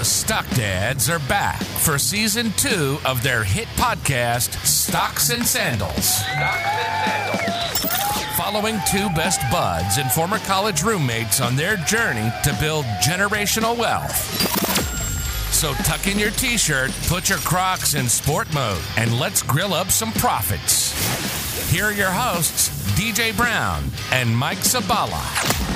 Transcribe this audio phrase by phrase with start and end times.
[0.00, 5.92] The Stock Dads are back for season two of their hit podcast, Stocks and Sandals.
[5.92, 8.34] Stocks and Sandals.
[8.34, 14.16] Following two best buds and former college roommates on their journey to build generational wealth.
[15.52, 19.74] So tuck in your t shirt, put your crocs in sport mode, and let's grill
[19.74, 20.94] up some profits.
[21.70, 25.69] Here are your hosts, DJ Brown and Mike Sabala.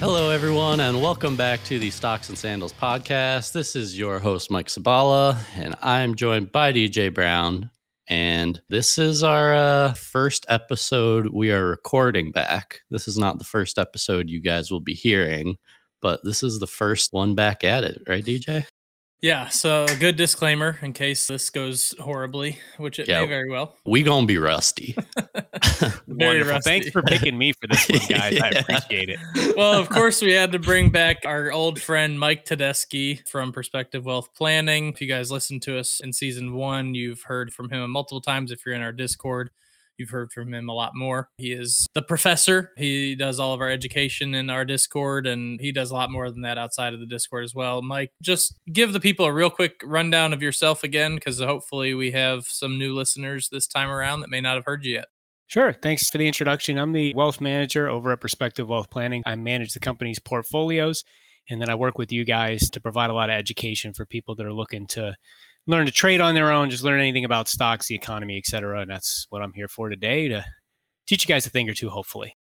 [0.00, 3.52] Hello, everyone, and welcome back to the Stocks and Sandals podcast.
[3.52, 7.70] This is your host, Mike Sabala, and I'm joined by DJ Brown.
[8.08, 12.80] And this is our uh, first episode we are recording back.
[12.90, 15.58] This is not the first episode you guys will be hearing,
[16.00, 18.64] but this is the first one back at it, right, DJ?
[19.22, 23.20] Yeah, so a good disclaimer in case this goes horribly, which it Yeah.
[23.20, 23.76] may very well.
[23.84, 24.96] We gonna be rusty.
[26.06, 26.52] Very Wonderful.
[26.54, 26.70] rusty.
[26.70, 28.38] Thanks for picking me for this one, guys.
[28.40, 29.18] I appreciate it.
[29.56, 34.04] well, of course, we had to bring back our old friend Mike Tedeschi from Perspective
[34.06, 34.88] Wealth Planning.
[34.88, 38.50] If you guys listened to us in season one, you've heard from him multiple times.
[38.50, 39.50] If you're in our Discord,
[40.00, 41.28] you've heard from him a lot more.
[41.38, 42.72] He is the professor.
[42.76, 46.30] He does all of our education in our Discord, and he does a lot more
[46.30, 47.82] than that outside of the Discord as well.
[47.82, 52.10] Mike, just give the people a real quick rundown of yourself again, because hopefully we
[52.10, 55.06] have some new listeners this time around that may not have heard you yet.
[55.46, 55.72] Sure.
[55.72, 56.78] Thanks for the introduction.
[56.78, 59.22] I'm the wealth manager over at Perspective Wealth Planning.
[59.26, 61.04] I manage the company's portfolios,
[61.50, 64.34] and then I work with you guys to provide a lot of education for people
[64.36, 65.16] that are looking to
[65.66, 68.80] learn to trade on their own, just learn anything about stocks, the economy, et cetera.
[68.80, 70.44] And that's what I'm here for today to
[71.06, 72.36] teach you guys a thing or two, hopefully.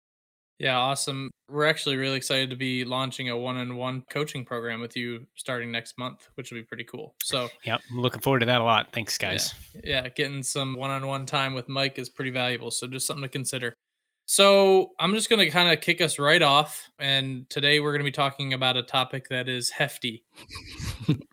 [0.60, 1.32] Yeah, awesome.
[1.50, 5.98] We're actually really excited to be launching a one-on-one coaching program with you starting next
[5.98, 7.16] month, which will be pretty cool.
[7.24, 8.90] So, yeah, I'm looking forward to that a lot.
[8.92, 9.54] Thanks, guys.
[9.86, 12.72] yeah, getting some one-on-one time with Mike is pretty valuable.
[12.72, 13.74] So, just something to consider.
[14.32, 16.88] So, I'm just going to kind of kick us right off.
[17.00, 20.24] And today we're going to be talking about a topic that is hefty.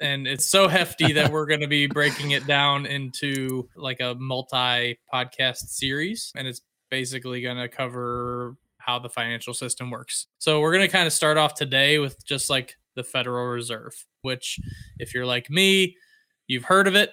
[0.01, 4.15] and it's so hefty that we're going to be breaking it down into like a
[4.15, 6.33] multi podcast series.
[6.37, 10.29] And it's basically going to cover how the financial system works.
[10.39, 14.07] So, we're going to kind of start off today with just like the Federal Reserve,
[14.23, 14.59] which,
[14.99, 15.99] if you're like me,
[16.47, 17.13] you've heard of it,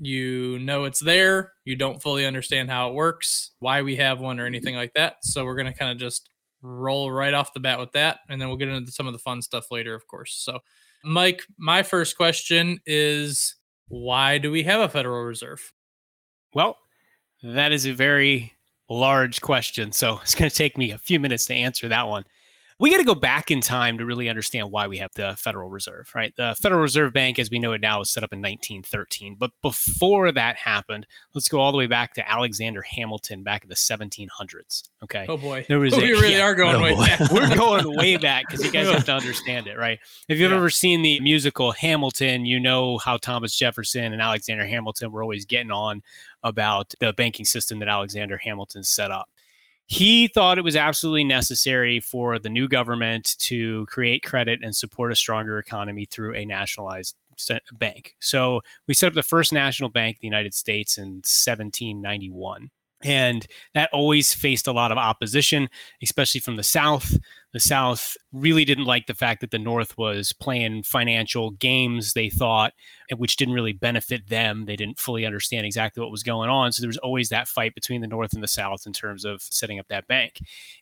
[0.00, 4.40] you know it's there, you don't fully understand how it works, why we have one,
[4.40, 5.16] or anything like that.
[5.22, 6.28] So, we're going to kind of just
[6.62, 8.20] roll right off the bat with that.
[8.28, 10.34] And then we'll get into some of the fun stuff later, of course.
[10.34, 10.60] So,
[11.04, 13.56] Mike, my first question is
[13.88, 15.72] why do we have a Federal Reserve?
[16.54, 16.78] Well,
[17.42, 18.52] that is a very
[18.88, 19.92] large question.
[19.92, 22.24] So it's going to take me a few minutes to answer that one.
[22.82, 25.70] We got to go back in time to really understand why we have the Federal
[25.70, 26.34] Reserve, right?
[26.36, 29.36] The Federal Reserve Bank, as we know it now, was set up in 1913.
[29.38, 33.68] But before that happened, let's go all the way back to Alexander Hamilton back in
[33.68, 34.82] the 1700s.
[35.04, 35.26] Okay.
[35.28, 35.64] Oh boy.
[35.68, 36.42] There was a- we really yeah.
[36.42, 37.06] are going Oh way boy.
[37.06, 37.30] back.
[37.30, 40.00] We're going way back because you guys have to understand it, right?
[40.28, 40.56] If you've Yeah.
[40.56, 45.44] ever seen the musical Hamilton, you know how Thomas Jefferson and Alexander Hamilton were always
[45.44, 46.02] getting on
[46.42, 49.28] about the banking system that Alexander Hamilton set up.
[49.92, 55.12] He thought it was absolutely necessary for the new government to create credit and support
[55.12, 57.14] a stronger economy through a nationalized
[57.74, 58.16] bank.
[58.18, 62.70] So we set up the first national bank in the United States in 1791.
[63.04, 65.68] And that always faced a lot of opposition,
[66.02, 67.18] especially from the South.
[67.52, 72.30] The South really didn't like the fact that the North was playing financial games, they
[72.30, 72.72] thought,
[73.16, 74.64] which didn't really benefit them.
[74.64, 76.72] They didn't fully understand exactly what was going on.
[76.72, 79.42] So there was always that fight between the North and the South in terms of
[79.42, 80.40] setting up that bank.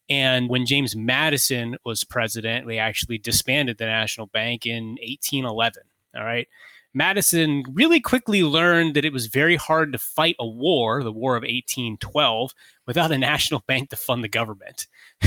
[0.08, 5.82] And when James Madison was president, they actually disbanded the National Bank in 1811.
[6.16, 6.46] All right.
[6.92, 11.36] Madison really quickly learned that it was very hard to fight a war, the War
[11.36, 12.52] of 1812,
[12.86, 14.86] without a national bank to fund the government.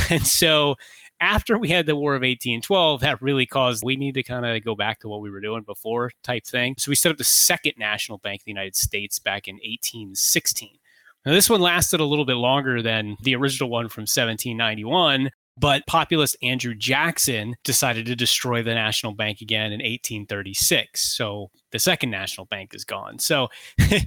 [0.09, 0.75] And so
[1.21, 4.63] after we had the War of 1812, that really caused we need to kind of
[4.63, 6.75] go back to what we were doing before type thing.
[6.77, 10.77] So we set up the second national bank of the United States back in 1816.
[11.25, 15.85] Now, this one lasted a little bit longer than the original one from 1791, but
[15.85, 21.15] populist Andrew Jackson decided to destroy the national bank again in 1836.
[21.15, 23.19] So the second national bank is gone.
[23.19, 23.49] So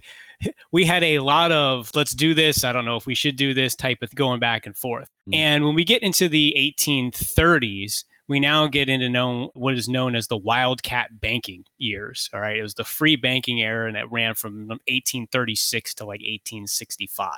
[0.72, 2.64] we had a lot of let's do this.
[2.64, 5.08] I don't know if we should do this type of going back and forth.
[5.28, 5.34] Mm.
[5.36, 10.16] And when we get into the 1830s, we now get into known what is known
[10.16, 12.28] as the wildcat banking years.
[12.34, 12.56] All right.
[12.56, 17.30] It was the free banking era and it ran from 1836 to like 1865.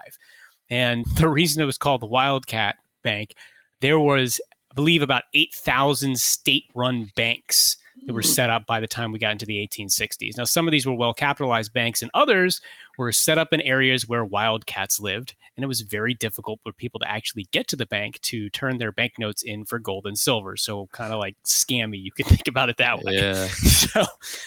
[0.70, 3.34] And the reason it was called the wildcat bank,
[3.80, 4.40] there was,
[4.70, 9.18] I believe, about 8,000 state run banks that were set up by the time we
[9.18, 10.36] got into the 1860s.
[10.36, 12.60] Now, some of these were well capitalized banks, and others
[12.96, 15.34] were set up in areas where wildcats lived.
[15.56, 18.78] And it was very difficult for people to actually get to the bank to turn
[18.78, 20.56] their banknotes in for gold and silver.
[20.56, 23.14] So, kind of like scammy, you could think about it that way.
[23.14, 23.48] Yeah.
[23.88, 24.04] So,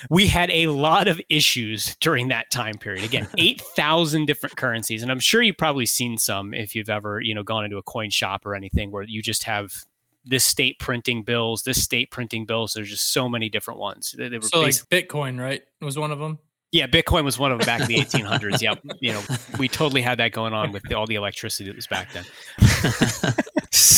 [0.10, 3.04] we had a lot of issues during that time period.
[3.04, 5.02] Again, 8,000 different currencies.
[5.02, 7.84] And I'm sure you've probably seen some if you've ever, you know, gone into a
[7.84, 9.86] coin shop or anything where you just have
[10.26, 12.74] this state printing bills, this state printing bills.
[12.74, 14.14] There's just so many different ones.
[14.18, 15.62] They, they were So like Bitcoin, right?
[15.82, 16.38] Was one of them.
[16.72, 18.62] yeah, Bitcoin was one of them back in the 1800s.
[18.62, 19.22] Yep, you know,
[19.58, 22.24] we totally had that going on with the, all the electricity that was back then.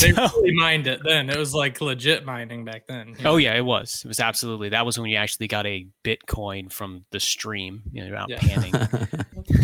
[0.01, 1.29] They So- really mined it then.
[1.29, 3.09] It was like legit mining back then.
[3.19, 4.01] you oh yeah, it was.
[4.05, 4.69] It was absolutely.
[4.69, 7.81] That was when you actually got a Bitcoin from the stream.
[7.91, 8.39] You know, out Yeah.
[8.39, 8.71] panning.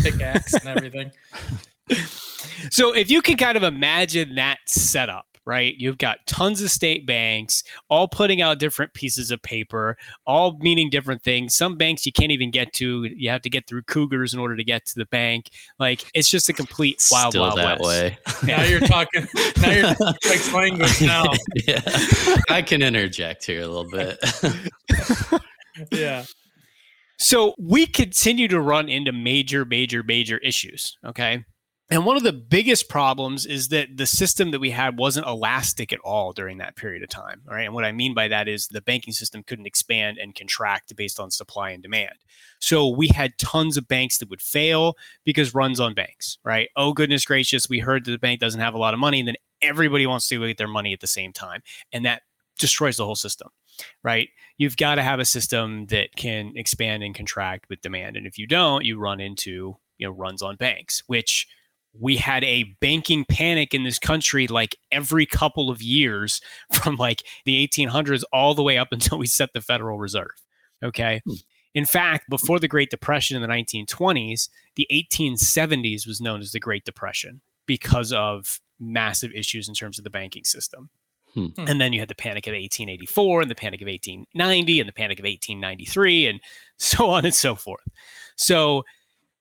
[0.01, 1.11] pickaxe and everything.
[2.71, 5.73] So if you can kind of imagine that setup, right?
[5.79, 9.97] You've got tons of state banks all putting out different pieces of paper,
[10.27, 11.55] all meaning different things.
[11.55, 13.05] Some banks you can't even get to.
[13.05, 15.49] You have to get through cougars in order to get to the bank.
[15.79, 17.83] Like it's just a complete wild, Still wild that west.
[17.83, 18.17] way.
[18.47, 19.27] Now you're talking.
[19.59, 21.25] Now you're talking Mike's language now.
[21.67, 21.81] yeah.
[22.49, 24.19] I can interject here a little bit.
[25.91, 26.25] Yeah.
[27.19, 30.97] So we continue to run into major, major, major issues.
[31.05, 31.45] Okay.
[31.91, 35.91] And one of the biggest problems is that the system that we had wasn't elastic
[35.91, 37.41] at all during that period of time.
[37.47, 37.65] All right.
[37.65, 41.19] And what I mean by that is the banking system couldn't expand and contract based
[41.19, 42.13] on supply and demand.
[42.59, 46.69] So we had tons of banks that would fail because runs on banks, right?
[46.75, 47.67] Oh, goodness gracious.
[47.67, 49.19] We heard that the bank doesn't have a lot of money.
[49.19, 51.63] And then everybody wants to get their money at the same time.
[51.91, 52.21] And that
[52.59, 53.49] destroys the whole system,
[54.03, 54.29] right?
[54.57, 58.15] You've got to have a system that can expand and contract with demand.
[58.15, 61.47] And if you don't, you run into, you know, runs on banks, which
[61.97, 66.41] we had a banking panic in this country like every couple of years
[66.73, 70.31] from like the 1800s all the way up until we set the Federal Reserve.
[70.83, 71.21] Okay.
[71.25, 71.33] Hmm.
[71.75, 76.59] In fact, before the Great Depression in the 1920s, the 1870s was known as the
[76.59, 80.89] Great Depression because of massive issues in terms of the banking system.
[81.33, 81.47] Hmm.
[81.47, 81.65] Hmm.
[81.67, 84.93] And then you had the panic of 1884 and the panic of 1890 and the
[84.93, 86.39] panic of 1893 and
[86.77, 87.87] so on and so forth.
[88.35, 88.83] So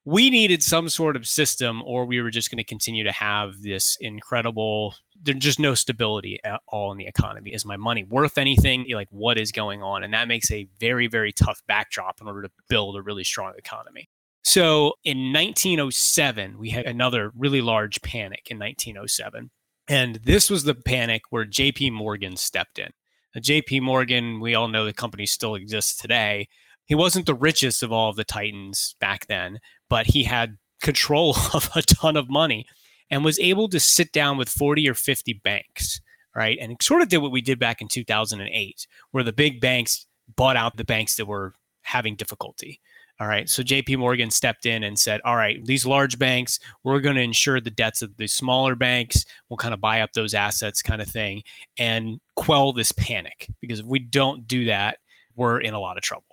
[0.08, 3.60] we needed some sort of system or we were just going to continue to have
[3.60, 7.52] this incredible there's just no stability at all in the economy.
[7.52, 8.86] Is my money worth anything?
[8.90, 10.04] Like what is going on?
[10.04, 13.52] And that makes a very very tough backdrop in order to build a really strong
[13.58, 14.08] economy.
[14.44, 19.50] So in 1907 we had another really large panic in 1907
[19.88, 22.88] and this was the panic where jp morgan stepped in.
[23.34, 26.48] Now, jp morgan we all know the company still exists today.
[26.86, 31.36] He wasn't the richest of all of the titans back then but he had control
[31.54, 32.66] of a ton of money
[33.10, 36.00] and was able to sit down with 40 or 50 banks,
[36.34, 36.58] right?
[36.60, 40.06] And sort of did what we did back in 2008, where the big banks
[40.36, 42.80] bought out the banks that were having difficulty.
[43.20, 43.48] All right.
[43.48, 47.22] So JP Morgan stepped in and said, All right, these large banks, we're going to
[47.22, 49.24] insure the debts of the smaller banks.
[49.48, 51.42] We'll kind of buy up those assets, kind of thing,
[51.78, 53.48] and quell this panic.
[53.60, 54.98] Because if we don't do that,
[55.34, 56.27] we're in a lot of trouble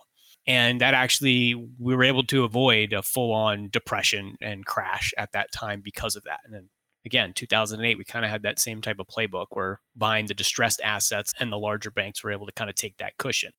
[0.47, 5.51] and that actually we were able to avoid a full-on depression and crash at that
[5.51, 6.39] time because of that.
[6.45, 6.69] And then
[7.05, 10.81] again 2008 we kind of had that same type of playbook where buying the distressed
[10.83, 13.51] assets and the larger banks were able to kind of take that cushion.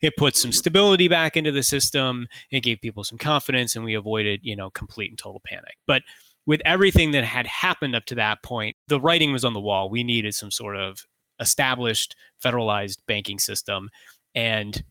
[0.00, 2.26] It put some stability back into the system.
[2.50, 5.76] It gave people some confidence and we avoided you know complete and total panic.
[5.86, 6.02] But
[6.46, 9.90] with everything that had happened up to that point the writing was on the wall.
[9.90, 11.04] We needed some sort of
[11.40, 13.88] established federalized banking system.
[14.34, 14.84] And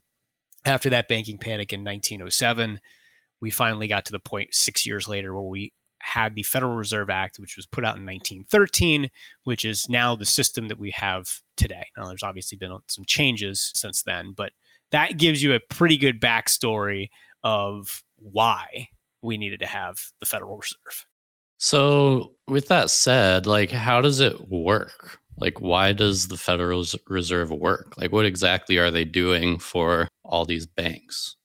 [0.66, 2.80] after that banking panic in 1907,
[3.42, 7.09] we finally got to the point six years later where we had the Federal Reserve
[7.09, 9.09] Act, which was put out in 1913,
[9.44, 11.85] which is now the system that we have today.
[11.97, 14.51] Now, there's obviously been some changes since then, but
[14.92, 17.09] that gives you a pretty good backstory
[17.44, 18.87] of why
[19.21, 21.06] we needed to have the Federal Reserve.
[21.57, 25.19] So, with that said, like, how does it work?
[25.39, 27.95] Like, why does the Federal Reserve work?
[27.97, 31.35] Like, what exactly are they doing for all these banks?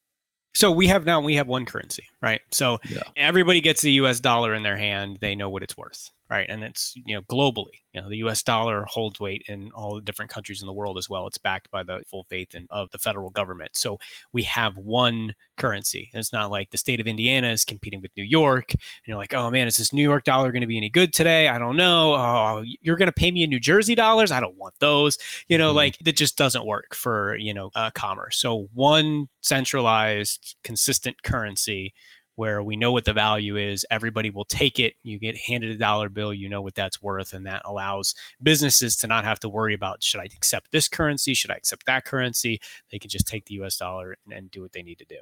[0.54, 2.40] So we have now we have one currency, right?
[2.50, 3.02] So Yeah.
[3.16, 6.47] everybody gets the US dollar in their hand, they know what it's worth, right?
[6.49, 10.00] And it's, you know, globally, you know, the US dollar holds weight in all the
[10.00, 11.26] different countries in the world as well.
[11.26, 13.73] It's backed by the full faith in, of the federal government.
[13.76, 13.99] So
[14.33, 16.11] we have one currency.
[16.14, 18.73] And it's not like the state of Indiana is competing with New York.
[18.73, 21.12] And you're like, oh man, is this New York dollar going to be any good
[21.12, 21.49] today?
[21.49, 22.14] I don't know.
[22.14, 24.33] Oh, you're going to pay me in New Jersey dollars?
[24.33, 25.19] I don't want those.
[25.49, 25.76] You know, Mhm.
[25.76, 28.38] like that just doesn't work for, you know, uh, commerce.
[28.38, 31.93] So one centralized, consistent currency
[32.37, 33.87] where we know what the value is.
[33.91, 34.95] Everybody will take it.
[35.03, 37.33] You get handed a dollar bill, you know what that's worth.
[37.33, 41.35] And that allows businesses to not have to worry about should I accept this currency?
[41.35, 42.61] Should I accept that currency?
[42.91, 45.19] They can just take the US dollar and, and do what they need to do.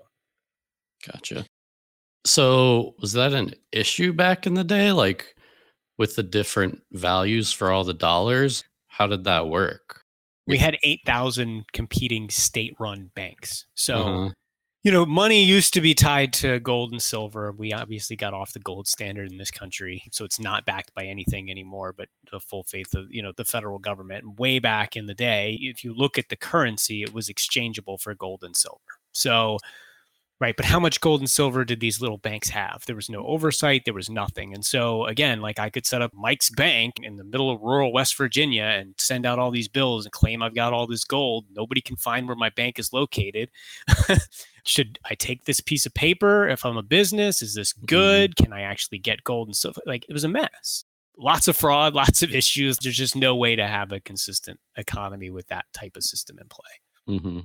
[1.07, 1.45] Gotcha.
[2.25, 4.93] So was that an issue back in the day?
[4.93, 5.35] Like
[5.99, 8.65] with the different values for all the dollars?
[8.89, 10.03] How did that work?
[10.47, 13.67] We had 8,000 competing state run banks.
[13.75, 14.31] So, Uh-huh.
[14.83, 17.53] You know, money used to be tied to gold and silver.
[17.53, 20.03] We obviously got off the gold standard in this country.
[20.11, 23.45] So it's not backed by anything anymore, but the full faith of, you know, the
[23.45, 24.41] federal government.
[24.41, 28.13] Way back in the day, if you look at the currency, it was exchangeable for
[28.15, 28.81] gold and silver.
[29.13, 29.59] So,
[30.43, 32.83] right but how much gold and silver did these little banks have?
[32.87, 36.13] There was no oversight there was nothing and so again like i could set up
[36.13, 40.05] mike's bank in the middle of rural west virginia and send out all these bills
[40.05, 41.47] and claim i've got all this gold.
[41.55, 43.51] Nobody can find where my bank is located.
[44.65, 47.41] Should i take this piece of paper if i'm a business?
[47.41, 48.35] Is this good?
[48.37, 49.81] Can i actually get gold and silver?
[49.87, 50.85] Like it was a mess.
[51.17, 52.79] Lots of fraud lots of issues.
[52.79, 56.49] There's just no way to have a consistent economy with that type of system in
[56.49, 57.21] play.
[57.21, 57.41] Hmm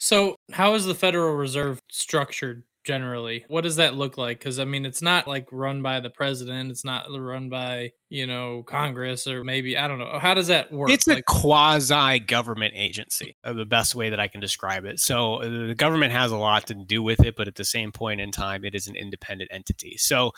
[0.00, 3.44] So, how is the Federal Reserve structured generally?
[3.48, 4.38] What does that look like?
[4.38, 6.70] Because I mean, it's not like run by the president.
[6.70, 10.18] It's not run by you know Congress or maybe I don't know.
[10.18, 10.88] How does that work?
[10.88, 15.00] It's a quasi government agency, uh, the best way that I can describe it.
[15.00, 17.92] So uh, the government has a lot to do with it, but at the same
[17.92, 19.98] point in time, it is an independent entity.
[19.98, 20.32] So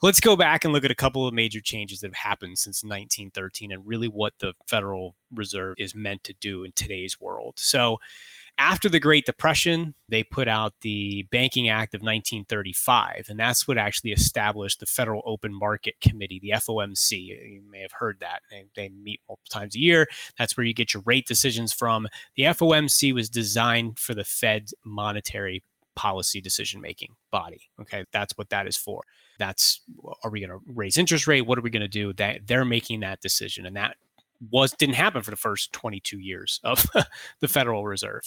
[0.00, 2.84] let's go back and look at a couple of major changes that have happened since
[2.84, 7.54] 1913 and really what the Federal Reserve is meant to do in today's world.
[7.56, 7.98] So
[8.58, 13.78] after the Great Depression, they put out the Banking Act of 1935, and that's what
[13.78, 17.12] actually established the Federal Open Market Committee, the FOMC.
[17.52, 18.40] You may have heard that.
[18.50, 20.06] They, they meet multiple times a year.
[20.38, 22.08] That's where you get your rate decisions from.
[22.36, 25.62] The FOMC was designed for the Fed's monetary
[25.94, 27.70] policy decision making body.
[27.80, 29.02] Okay, that's what that is for.
[29.38, 29.80] That's
[30.22, 31.42] are we going to raise interest rate?
[31.42, 32.12] What are we going to do?
[32.12, 33.96] That they're making that decision, and that
[34.50, 36.86] was didn't happen for the first 22 years of
[37.40, 38.22] the Federal Reserve.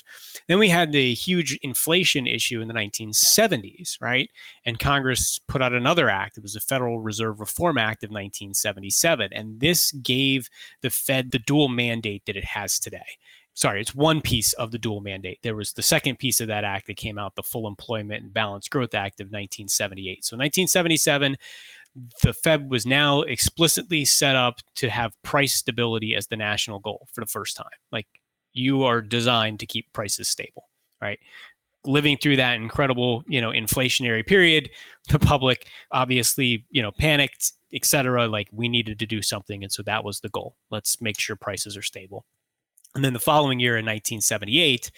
[0.48, 4.30] Then we had the huge inflation issue in the 1970s, right?
[4.66, 6.38] And Congress put out another act.
[6.38, 10.50] It was the Federal Reserve Reform Act of 1977, and this gave
[10.82, 13.18] the Fed the dual mandate that it has today
[13.54, 15.40] sorry, it's one piece of the dual mandate.
[15.44, 18.34] There was the second piece of that act that came out, the Full Employment and
[18.34, 20.26] Balanced Growth Act of 1978.
[20.26, 21.38] So 1977,
[22.24, 27.08] the Fed was now explicitly set up to have price stability as the national goal
[27.14, 27.68] for the first time.
[27.92, 28.08] Like
[28.54, 30.70] you are designed to keep prices stable,
[31.02, 31.20] right?
[31.86, 34.70] Living through that incredible, you know, inflationary period,
[35.10, 38.28] the public obviously, you know, panicked, et cetera.
[38.28, 39.64] Like we needed to do something.
[39.64, 40.56] And so that was the goal.
[40.70, 42.26] Let's make sure prices are stable.
[42.96, 44.92] And then the following year in 1978,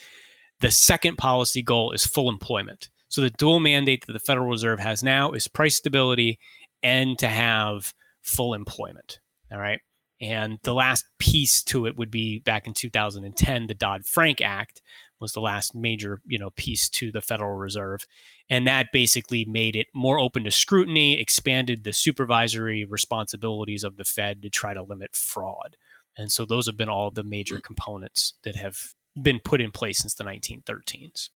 [0.59, 2.89] the second policy goal is full employment.
[3.09, 6.39] So the dual mandate that the Federal Reserve has now is price stability
[6.83, 9.19] and to have full employment.
[9.51, 9.79] All right.
[10.21, 14.81] And the last piece to it would be back in 2010, the Dodd Frank Act
[15.19, 18.05] was the last major, you know, piece to the Federal Reserve.
[18.49, 24.05] And that basically made it more open to scrutiny, expanded the supervisory responsibilities of the
[24.05, 25.75] Fed to try to limit fraud.
[26.17, 28.77] And so those have been all the major components that have
[29.21, 31.29] been put in place since the 1913s.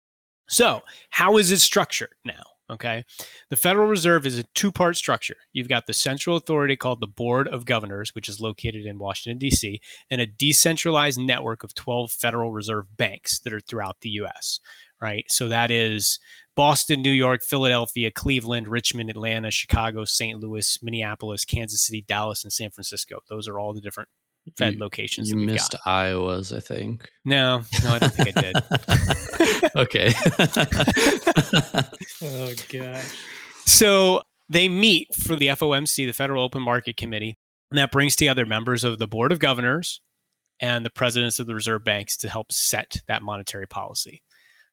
[0.47, 2.43] So, how is it structured now?
[2.71, 3.03] Okay.
[3.51, 5.35] The Federal Reserve is a two part structure.
[5.53, 9.37] You've got the central authority called the Board of Governors, which is located in Washington,
[9.37, 9.79] D.C.,
[10.09, 14.59] and a decentralized network of 12 Federal Reserve banks that are throughout the U.S.,
[14.99, 15.25] right?
[15.29, 16.19] So that is
[16.55, 20.39] Boston, New York, Philadelphia, Cleveland, Richmond, Atlanta, Chicago, St.
[20.39, 23.19] Louis, Minneapolis, Kansas City, Dallas, and San Francisco.
[23.29, 24.09] Those are all the different
[24.57, 25.29] Fed You- locations.
[25.29, 25.81] You missed got.
[25.85, 27.09] Iowa's, I think.
[27.25, 28.55] No, no, I don't think I did.
[29.75, 30.13] okay.
[32.23, 33.17] oh gosh.
[33.65, 37.37] So they meet for the FOMC, the Federal Open Market Committee,
[37.71, 40.01] and that brings together members of the Board of Governors
[40.59, 44.21] and the presidents of the reserve banks to help set that monetary policy.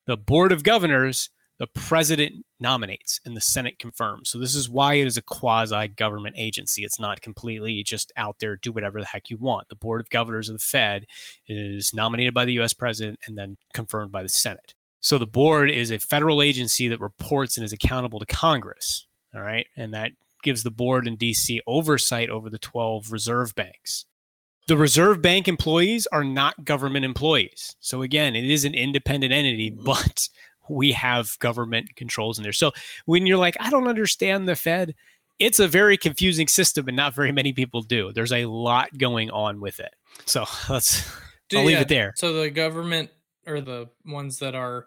[0.07, 1.31] The Board of Governors,
[1.63, 4.29] the president nominates and the Senate confirms.
[4.29, 6.83] So this is why it is a quasi government agency.
[6.83, 9.69] It's not completely just out there, do whatever the heck you want.
[9.69, 11.07] The Board of Governors of the Fed
[11.47, 14.75] is nominated by the US president and then confirmed by the Senate.
[14.99, 19.07] So the board is a federal agency that reports and is accountable to Congress.
[19.33, 19.69] All right.
[19.77, 20.11] And that
[20.43, 24.07] gives the board in DC oversight over the 12 reserve banks.
[24.67, 27.77] The reserve bank employees are not government employees.
[27.79, 29.85] So again, it is an independent entity, mm-hmm.
[29.85, 30.29] but
[30.69, 32.53] we have government controls in there.
[32.53, 32.73] So
[33.07, 34.95] when you're like, I don't understand the Fed,
[35.39, 38.13] it's a very confusing system and not very many people do.
[38.13, 39.95] There's a lot going on with it.
[40.27, 41.11] So let's
[41.49, 42.13] Do- I'll leave yeah, it there.
[42.17, 43.11] So the government
[43.47, 44.87] or the ones that are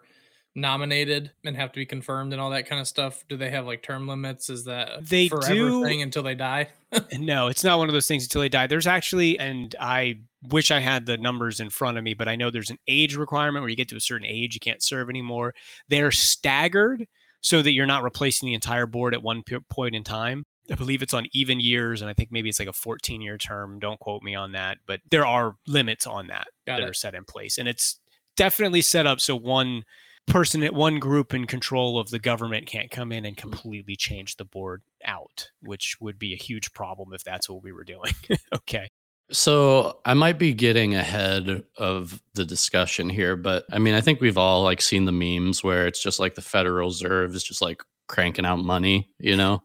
[0.56, 3.24] nominated and have to be confirmed and all that kind of stuff?
[3.28, 4.50] Do they have like term limits?
[4.50, 6.68] Is that They forever do- thing until they die?
[7.18, 8.66] no, it's not one of those things until they die.
[8.66, 10.20] There's actually, and I
[10.50, 13.14] wish I had the numbers in front of me, but I know there's an age
[13.16, 15.54] requirement where you get to a certain age, you can't serve anymore.
[15.88, 17.06] They're staggered
[17.42, 20.44] so that you're not replacing the entire board at one point in time.
[20.70, 23.38] I believe it's on even years, and I think maybe it's like a 14 year
[23.38, 23.78] term.
[23.78, 26.90] Don't quote me on that, but there are limits on that Got that it.
[26.90, 27.58] are set in place.
[27.58, 28.00] And it's
[28.36, 29.84] definitely set up so one
[30.26, 33.40] person at one group in control of the government can't come in and mm.
[33.40, 37.72] completely change the board out, which would be a huge problem if that's what we
[37.72, 38.12] were doing.
[38.54, 38.88] okay.
[39.30, 44.20] So I might be getting ahead of the discussion here, but I mean, I think
[44.20, 47.60] we've all like seen the memes where it's just like the Federal Reserve is just
[47.60, 49.62] like cranking out money, you know?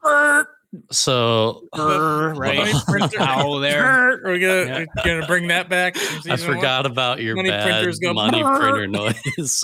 [0.92, 2.74] So Brr, right.
[3.20, 4.20] Owl there.
[4.24, 4.86] We're gonna, Yeah.
[4.96, 5.98] we're gonna bring that back.
[5.98, 6.58] I season one?
[6.58, 8.60] forgot about your Money bad printers money brrr.
[8.60, 9.64] printer noise.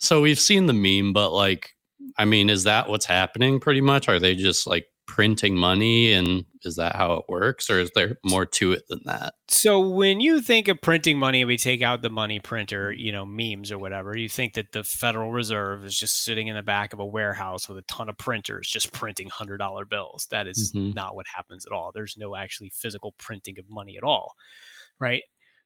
[0.00, 1.70] so we've seen the meme, but like,
[2.18, 4.08] I mean, is that what's happening pretty much?
[4.08, 7.70] Are they just like printing money and is that how it works?
[7.70, 9.34] Or is there more to it than that?
[9.48, 13.24] So when you think of printing money, we take out the money printer, you know,
[13.24, 14.16] memes or whatever.
[14.16, 17.68] You think that the Federal Reserve is just sitting in the back of a warehouse
[17.68, 20.26] with a ton of printers just printing hundred dollar bills.
[20.30, 20.94] That is Mhm.
[20.94, 21.92] not what happens at all.
[21.92, 24.34] There's no actually physical printing of money at all,
[24.98, 25.22] right?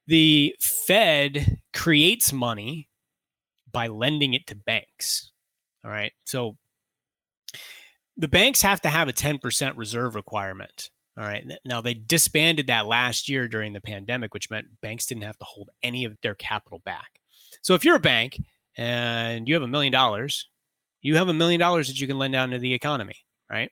[0.07, 2.89] The Fed creates money
[3.71, 5.31] by lending it to banks.
[5.83, 6.11] All right.
[6.25, 6.57] So
[8.21, 10.91] the banks have to have a 10% reserve requirement.
[11.17, 11.43] All right.
[11.65, 15.45] Now they disbanded that last year during the pandemic, which meant banks didn't have to
[15.45, 17.19] hold any of their capital back.
[17.63, 18.39] So if you're a bank
[18.77, 20.47] and you have a million dollars,
[21.01, 23.17] you have a million dollars that you can lend out into the economy,
[23.49, 23.71] right?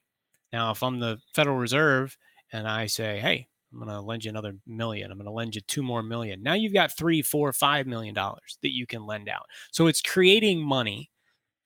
[0.52, 2.18] Now, if I'm the Federal Reserve
[2.52, 5.54] and I say, hey, I'm going to lend you another million, I'm going to lend
[5.54, 6.42] you two more million.
[6.42, 9.46] Now you've got three, four, five million dollars that you can lend out.
[9.72, 11.12] So it's creating money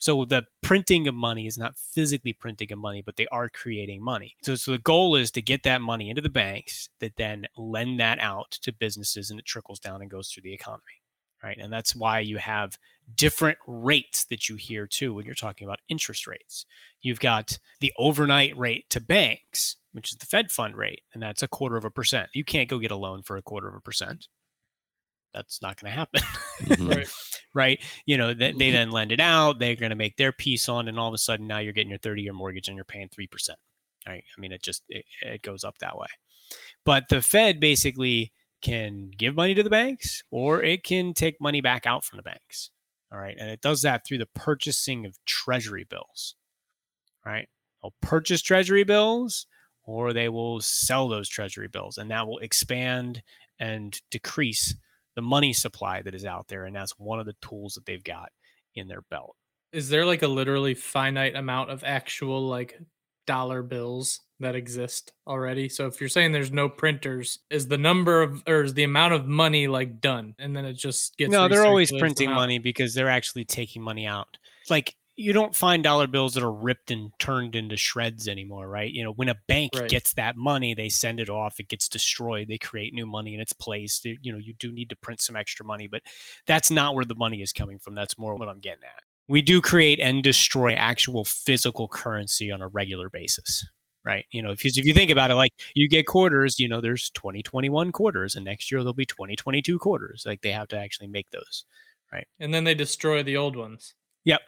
[0.03, 4.03] so the printing of money is not physically printing of money, but they are creating
[4.03, 4.35] money.
[4.41, 8.01] So, so the goal is to get that money into the banks that then lend
[8.01, 10.83] that out to businesses and it trickles down and goes through the economy.
[11.41, 11.57] Right.
[11.57, 12.77] And that's why you have
[13.15, 16.65] different rates that you hear too when you're talking about interest rates.
[17.01, 21.43] You've got the overnight rate to banks, which is the Fed fund rate, and that's
[21.43, 22.29] a quarter of a percent.
[22.33, 24.27] You can't go get a loan for a quarter of a percent.
[25.33, 26.21] That's not going to happen.
[26.63, 26.95] Mhm.
[26.95, 27.07] Right.
[27.53, 27.81] right?
[28.05, 29.59] You know, they, they then lend it out.
[29.59, 31.89] They're going to make their piece on, and all of a sudden now you're getting
[31.89, 33.27] your 30 year mortgage and you're paying 3%.
[34.07, 34.23] Right.
[34.37, 36.07] I mean, it just, it, it goes up that way.
[36.85, 41.61] But the Fed basically can give money to the banks or it can take money
[41.61, 42.71] back out from the banks.
[43.11, 43.35] All right.
[43.39, 46.35] And it does that through the purchasing of treasury bills.
[47.25, 47.47] Right.
[47.81, 49.45] They'll purchase treasury bills
[49.85, 53.21] or they will sell those treasury bills and that will expand
[53.59, 54.75] and decrease
[55.15, 58.03] the money supply that is out there and that's one of the tools that they've
[58.03, 58.29] got
[58.75, 59.35] in their belt
[59.71, 62.79] Is there like a literally finite amount of actual like
[63.25, 65.69] dollar bills that exist already?
[65.69, 69.13] So if you're saying there's no printers, is the number of or is the amount
[69.13, 72.41] of money like done and then it just gets no they're always printing somehow?
[72.41, 74.37] money because they're actually taking money out
[74.69, 78.91] like you don't find dollar bills that are ripped and turned into shreds anymore right
[78.91, 79.89] you know when a bank Right.
[79.89, 83.39] gets that money they send it off it gets destroyed they create new money in
[83.39, 86.01] its place They- you know you do need to print some extra money but
[86.47, 89.41] that's not where the money is coming from that's more what i'm getting at we
[89.41, 93.65] do create and destroy actual physical currency on a regular basis
[94.03, 96.67] right you know if you, if you think about it like you get quarters you
[96.67, 100.77] know there's 2021 quarters and next year there'll be 2022 quarters like they have to
[100.77, 101.65] actually make those
[102.11, 102.27] right?
[102.39, 103.93] and then they destroy the old ones.
[104.25, 104.41] Yep.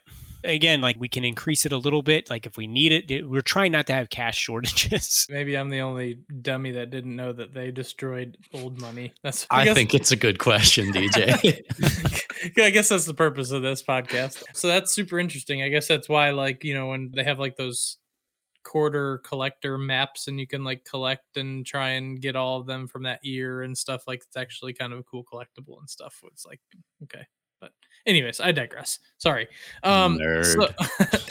[0.46, 2.30] Again, like we can increase it a little bit.
[2.30, 5.26] Like if we need it, it- we're trying not to have cash shortages.
[5.30, 9.14] Maybe I'm the only dummy that didn't know that they destroyed old money.
[9.24, 11.62] That's I guess- think it's a good question, DJ.
[12.58, 14.44] I guess that's the purpose of this podcast.
[14.54, 15.62] So that's super interesting.
[15.64, 17.98] I guess that's why, like, you know, when they have like those
[18.64, 22.88] quarter collector maps and you can like collect and try and get all of them
[22.88, 26.20] from that year and stuff, like it's actually kind of a cool collectible and stuff.
[26.32, 26.60] It's like,
[27.04, 27.26] okay.
[28.06, 29.00] But anyways, I digress.
[29.18, 29.48] Sorry.
[29.84, 30.70] Um so-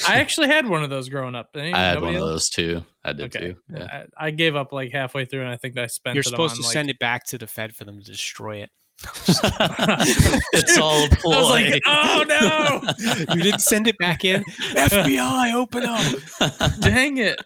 [0.09, 1.51] I actually had one of those growing up.
[1.55, 2.85] Any- I had nobody one of those too.
[3.05, 3.53] I did Okay.
[3.53, 3.57] too.
[3.75, 4.05] Yeah.
[4.19, 6.53] I, I gave up like halfway through and I think I spent You're it supposed
[6.53, 8.71] on, to like, send it back to the Fed for them to destroy it.
[10.53, 11.33] it's all a ploy.
[11.33, 13.35] I was like, oh no.
[13.35, 14.45] you didn't send it back in.
[14.45, 16.81] FBI, open up.
[16.81, 17.41] Dang it.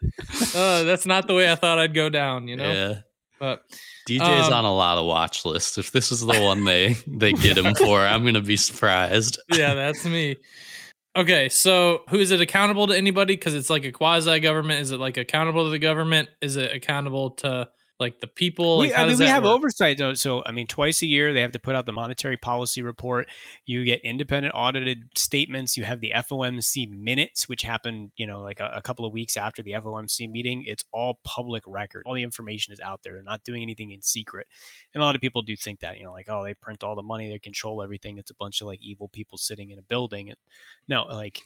[0.54, 2.70] Uh, that's not the way I thought I'd go down, you know?
[2.70, 2.94] Yeah.
[3.38, 3.62] But
[4.08, 5.78] DJ's Um, on a lot of watch lists.
[5.78, 9.38] If this is the one they they get him for, I'm gonna be surprised.
[9.52, 10.36] yeah, that's me.
[11.16, 13.34] Okay, so who is it accountable to anybody?
[13.34, 14.80] Because it's like a quasi government.
[14.82, 16.28] Is it like accountable to the government?
[16.40, 17.68] Is it accountable to
[18.00, 18.78] like the people?
[18.78, 19.56] We, Like, I mean, we have work?
[19.56, 20.14] oversight though.
[20.14, 23.28] So, I mean, twice a year they have to put out the monetary policy report.
[23.66, 25.76] You get independent audited statements.
[25.76, 29.36] You have the FOMC minutes, which happen, you know, like a, a couple of weeks
[29.36, 30.64] after the FOMC meeting.
[30.66, 32.04] It's all public record.
[32.06, 33.14] All the information is out there.
[33.14, 34.46] They're not doing anything in secret.
[34.94, 36.94] And a lot of people do think that, you know, like, oh, they print all
[36.94, 38.18] the money, they control everything.
[38.18, 40.28] It's a bunch of like evil people sitting in a building.
[40.28, 40.38] And
[40.86, 41.42] no, like,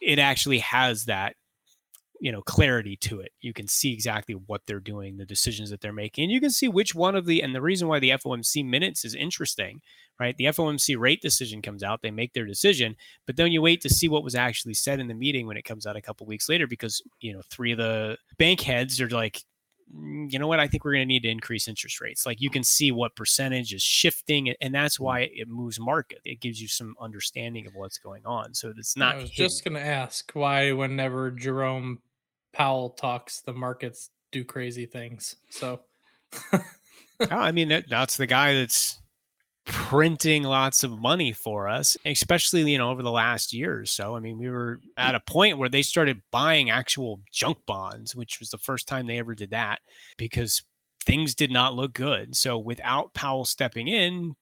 [0.00, 1.34] it actually has that
[2.20, 3.32] you know clarity to it.
[3.40, 6.50] You can see exactly what they're doing the decisions that they're making and you can
[6.50, 9.80] see which one of the and the reason why the fomc minutes is interesting
[10.18, 10.36] right?
[10.38, 13.90] The fomc rate decision comes out they make their decision but then you wait to
[13.90, 16.48] see what was actually said in the meeting when it comes out a couple weeks
[16.48, 19.42] later because you know three of the bank heads are like
[19.94, 20.58] "Mm, you know what?
[20.58, 22.26] I think we're going to need to increase interest rates.
[22.26, 26.20] Like you can see what percentage is shifting and that's why it moves market.
[26.24, 29.44] It gives you some understanding of what's going on so it's not I was hidden.
[29.48, 32.00] just gonna ask why, whenever Jerome
[32.56, 35.36] Powell talks, the markets do crazy things.
[35.50, 35.82] So,
[37.30, 38.98] I mean, that, that's the guy that's
[39.66, 44.16] printing lots of money for us, especially, you know, over the last year or so.
[44.16, 48.40] I mean, we were at a point where they started buying actual junk bonds, which
[48.40, 49.80] was the first time they ever did that
[50.16, 50.62] because
[51.04, 52.34] things did not look good.
[52.36, 54.34] So without Powell stepping in,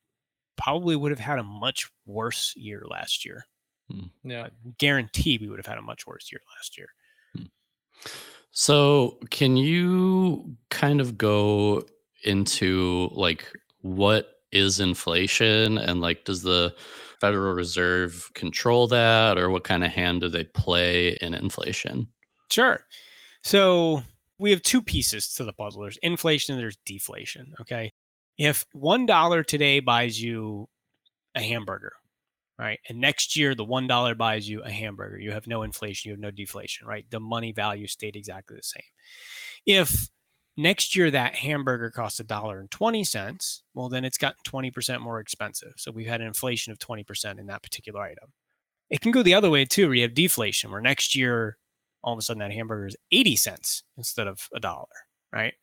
[0.57, 3.47] probably would have had a much worse year last year.
[3.91, 4.07] Hmm.
[4.23, 6.89] yeah, I guarantee we would have had a much worse year last year.
[8.53, 11.85] So, can you kind of go
[12.23, 13.51] into like
[13.83, 16.75] what is inflation and like does the
[17.21, 22.07] Federal Reserve control that or what kind of hand do they play in inflation?
[22.51, 22.85] Sure.
[23.43, 24.03] So
[24.39, 25.83] we have two pieces to the puzzle.
[25.83, 27.55] There's inflation and there's deflation.
[27.61, 27.93] Okay.
[28.39, 30.69] If one dollar today buys you
[31.35, 31.93] a hamburger,
[32.59, 32.79] right?
[32.89, 36.13] And next year the one dollar buys you a hamburger, you have no inflation, you
[36.13, 37.05] have no deflation, right?
[37.11, 38.83] The money value stayed exactly the same.
[39.67, 40.09] If
[40.57, 45.01] next year that hamburger costs a dollar and 20 cents, well, then it's gotten 20%
[45.01, 45.73] more expensive.
[45.77, 48.33] So we've had an inflation of 20% in that particular item.
[48.91, 51.57] It can go the other way too, where you have deflation, where next year
[52.03, 54.87] all of a sudden that hamburger is 80 cents instead of a dollar,
[55.33, 55.55] right?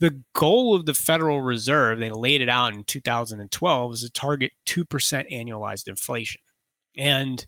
[0.00, 4.52] The goal of the Federal Reserve, they laid it out in 2012, is to target
[4.66, 4.86] 2%
[5.32, 6.40] annualized inflation.
[6.96, 7.44] And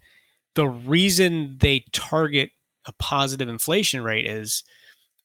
[0.54, 2.50] the reason they target
[2.86, 4.64] a positive inflation rate is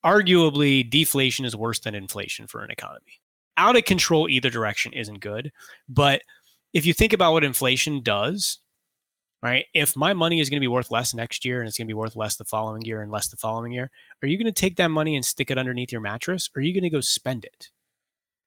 [0.05, 3.19] arguably deflation is worse than inflation for an economy.
[3.57, 5.51] Out of control either direction isn't good.
[5.89, 6.21] But
[6.73, 8.59] if you think about what inflation does,
[9.41, 9.65] right?
[9.73, 11.91] If my money is going to be worth less next year and it's going to
[11.91, 14.51] be worth less the following year and less the following year, are you going to
[14.51, 17.01] take that money and stick it underneath your mattress or are you going to go
[17.01, 17.69] spend it?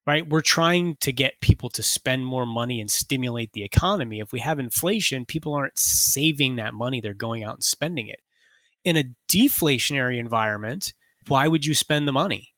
[0.06, 0.28] Right?
[0.28, 4.20] We're trying to get people to spend more money and stimulate the economy.
[4.20, 8.20] If we have inflation, people aren't saving that money, they're going out and spending it.
[8.84, 10.94] In a deflationary environment,
[11.26, 12.54] why would you spend the money?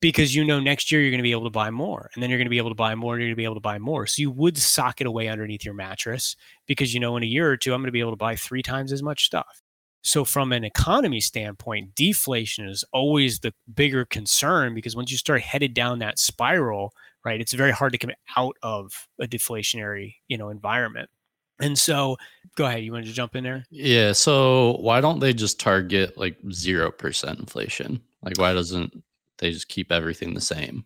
[0.00, 2.30] Because you know next year you're going to be able to buy more, and then
[2.30, 3.60] you're going to be able to buy more, and you're going to be able to
[3.60, 4.06] buy more.
[4.06, 7.50] So you would sock it away underneath your mattress because you know in a year
[7.50, 9.60] or two I'm going to be able to buy three times as much stuff.
[10.02, 15.42] So from an economy standpoint, deflation is always the bigger concern because once you start
[15.42, 16.92] headed down that spiral,
[17.24, 21.10] right, it's very hard to come out of a deflationary, you know, environment.
[21.60, 22.16] And so,
[22.56, 22.84] go ahead.
[22.84, 23.64] You wanted to jump in there?
[23.70, 24.12] Yeah.
[24.12, 28.00] So why don't they just target like 0% inflation?
[28.22, 29.02] Like, why doesn't
[29.38, 30.84] they just keep everything the same?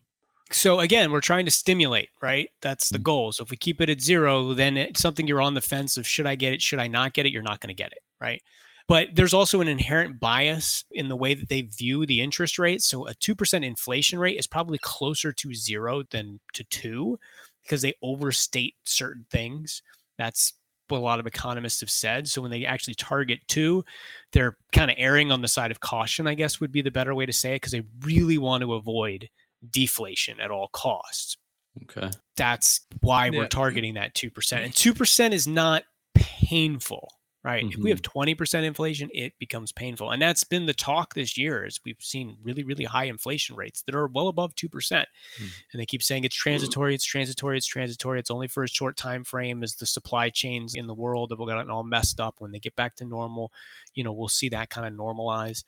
[0.51, 2.51] So again, we're trying to stimulate, right?
[2.61, 3.05] That's the Mm.
[3.05, 3.33] goal.
[3.33, 6.07] So if we keep it at zero, then it's something you're on the fence of
[6.07, 7.33] should I get it, should I not get it?
[7.33, 8.43] You're not going to get it, right?
[8.89, 12.83] But there's also an inherent bias in the way that they view the interest rate.
[12.83, 17.19] So a 2% inflation rate is probably closer to zero than to two
[17.63, 19.83] because they overstate certain things.
[20.19, 20.53] That's
[20.93, 22.29] what a lot of economists have said.
[22.29, 23.85] So when they actually target two,
[24.31, 27.15] they're kind of erring on the side of caution, I guess would be the better
[27.15, 29.29] way to say it, because they really want to avoid
[29.71, 31.37] deflation at all costs.
[31.85, 32.11] Okay.
[32.37, 34.53] That's why we're targeting that 2%.
[34.53, 37.09] And 2% is not painful,
[37.45, 37.65] right?
[37.65, 40.13] If we have 20% inflation, it becomes painful.
[40.13, 43.83] And that's been the talk this year is we've seen really, really high inflation rates
[43.83, 44.69] that are well above 2%.
[44.71, 45.07] Mm.
[45.39, 48.21] And they keep saying it's transitory, it's transitory, it's transitory.
[48.21, 51.39] It's only for a short time frame as the supply chains in the world have
[51.41, 52.37] gotten all messed up.
[52.39, 53.51] When they get back to normal,
[53.95, 55.65] you know, we'll see that kind of normalize.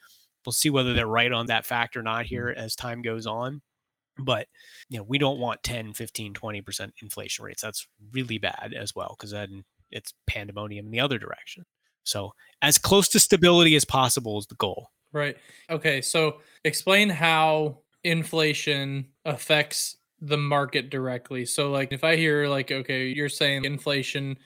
[0.46, 3.62] We'll see whether they're right on that fact or not here as time goes on
[4.16, 4.46] but
[4.88, 9.16] you know we don't want 10 15 20% inflation rates that's really bad as well
[9.18, 11.64] because then it's pandemonium in the other direction
[12.04, 15.38] so as close to stability as possible is the goal right.
[15.70, 21.46] Okay, so explain how inflation affects the market directly.
[21.46, 24.36] So, like, if I hear like, okay, you're saying inflation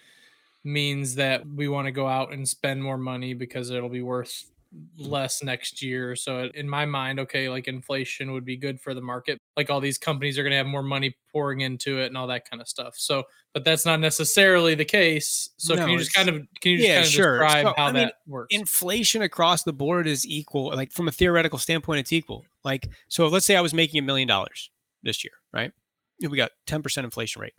[0.62, 4.50] means that we want to go out and spend more money because it'll be worth
[4.98, 6.14] less next year.
[6.14, 9.38] So in my mind, okay, like inflation would be good for the market.
[9.56, 12.26] Like all these companies are going to have more money pouring into it and all
[12.26, 12.94] that kind of stuff.
[12.96, 15.50] So, but that's not necessarily the case.
[15.56, 17.38] So No, can you just kind of can you just yeah, kind of sure.
[17.38, 18.54] describe So, how I mean, that works?
[18.54, 23.26] inflation across the board is equal like from a theoretical standpoint it's equal like so
[23.28, 24.70] let's say i was making a million dollars
[25.02, 25.72] this year right
[26.20, 27.54] we got 10% inflation rate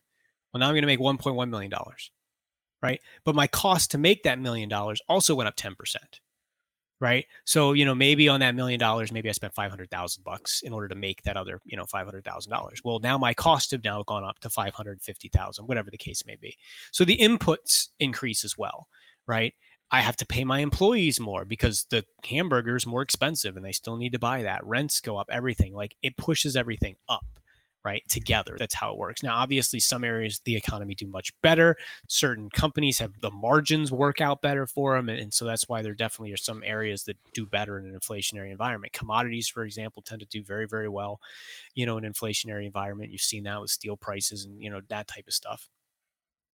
[0.53, 2.11] well now i'm going to make 1.1 million dollars
[2.83, 5.75] right but my cost to make that million dollars also went up 10%
[6.99, 10.73] right so you know maybe on that million dollars maybe i spent 500000 bucks in
[10.73, 14.23] order to make that other you know $500000 well now my costs have now gone
[14.23, 16.57] up to 550000 whatever the case may be
[16.91, 18.87] so the inputs increase as well
[19.27, 19.53] right
[19.91, 23.71] I have to pay my employees more because the hamburger is more expensive and they
[23.71, 24.63] still need to buy that.
[24.63, 25.73] Rents go up, everything.
[25.73, 27.25] Like it pushes everything up,
[27.83, 28.03] right?
[28.09, 28.55] Together.
[28.57, 29.23] That's how it works.
[29.23, 31.77] Now, obviously, some areas of the economy do much better.
[32.07, 35.09] Certain companies have the margins work out better for them.
[35.09, 37.97] And, and so that's why there definitely are some areas that do better in an
[37.97, 38.93] inflationary environment.
[38.93, 41.19] Commodities, for example, tend to do very, very well,
[41.75, 43.11] you know, in an inflationary environment.
[43.11, 45.69] You've seen that with steel prices and, you know, that type of stuff.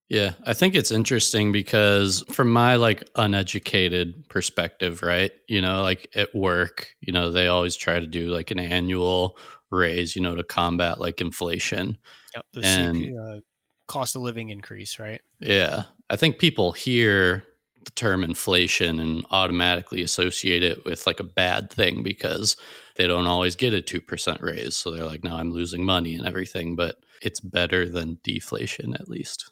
[0.08, 5.32] Yeah, I think it's interesting because from my like uneducated perspective, right?
[5.48, 9.40] You know, like at work, you know, they always try to do like an annual
[9.72, 11.98] raise, you know, to combat like inflation.
[12.36, 12.46] Yep.
[12.54, 13.42] The And- CP, uh,
[13.88, 15.22] cost of living increase, right?
[15.40, 15.84] Yeah.
[16.10, 17.46] I think people hear
[17.84, 22.58] the term inflation and automatically associate it with like a bad thing because
[22.96, 24.76] they don't always get a 2% raise.
[24.76, 29.08] So they're like, no, I'm losing money and everything, but it's better than deflation at
[29.08, 29.46] least.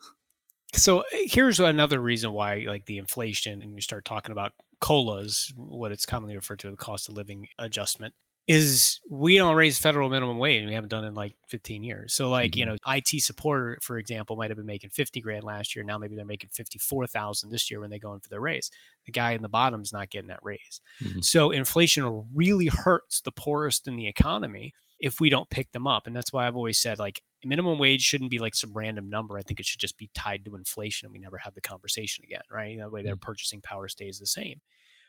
[0.73, 5.53] So uh, here's another reason why, like the inflation, and you start talking about colas,
[5.55, 8.15] what it's commonly referred to as the cost of living adjustment,
[8.47, 10.59] is we don't raise federal minimum wage.
[10.59, 12.13] and We haven't done it in like 15 years.
[12.13, 15.75] So, like you know, IT supporter, for example, might have been making 50 grand last
[15.75, 15.85] year.
[15.85, 18.69] Now maybe they're making 54,000 this year when they go in for their raise.
[19.05, 20.81] The guy in the bottom is not getting that raise.
[21.01, 21.23] Mhm.
[21.23, 26.07] So inflation really hurts the poorest in the economy if we don't pick them up.
[26.07, 29.37] And that's why I've always said like minimum wage shouldn't be like some random number.
[29.37, 32.23] I think it should just be tied to inflation and we never have the conversation
[32.25, 32.77] again, right?
[32.77, 34.61] That way their purchasing power stays the same.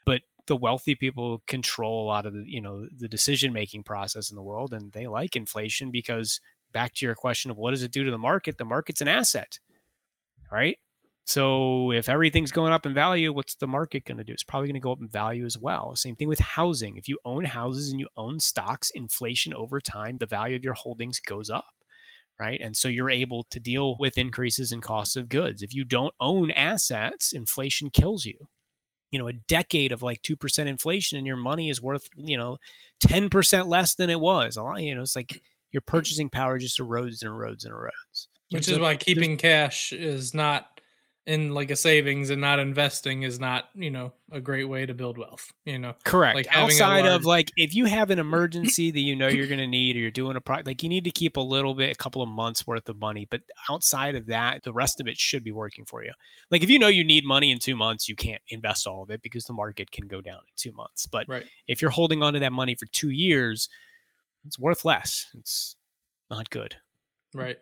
[0.04, 4.30] But the wealthy people control a lot of the, you know, the decision making process
[4.30, 6.40] in the world and they like inflation because
[6.72, 8.58] back to your question of what does it do to the market?
[8.58, 9.58] The market's an asset.
[10.52, 10.78] Right?
[11.26, 14.32] So if everything's going up in value, what's the market going to do?
[14.32, 15.96] It's probably going to go up in value as well.
[15.96, 16.98] Same thing with housing.
[16.98, 20.74] If you own houses and you own stocks, inflation over time, the value of your
[20.74, 21.72] holdings goes up,
[22.38, 22.60] right?
[22.60, 25.62] And so you're able to deal with increases in costs of goods.
[25.62, 28.46] If you don't own assets, inflation kills you.
[29.14, 32.58] You know, a decade of like 2% inflation and your money is worth, you know,
[33.06, 34.56] 10% less than it was.
[34.56, 38.26] You know, it's like your purchasing power just erodes and erodes and erodes.
[38.50, 40.73] Which is why keeping cash is not
[41.26, 44.92] in like a savings and not investing is not, you know, a great way to
[44.92, 45.94] build wealth, you know.
[46.04, 46.36] Correct.
[46.36, 49.58] like Outside large- of like, if you have an emergency that you know you're going
[49.58, 51.90] to need, or you're doing a project, like you need to keep a little bit,
[51.90, 53.26] a couple of months worth of money.
[53.30, 56.12] But outside of that, the rest of it should be working for you.
[56.50, 59.10] Like if you know you need money in two months, you can't invest all of
[59.10, 61.06] it because the market can go down in two months.
[61.06, 61.46] But Right.
[61.66, 63.70] if you're holding on to that money for two years,
[64.46, 65.26] it's worth less.
[65.38, 65.74] It's
[66.30, 66.76] not good.
[67.32, 67.58] Right.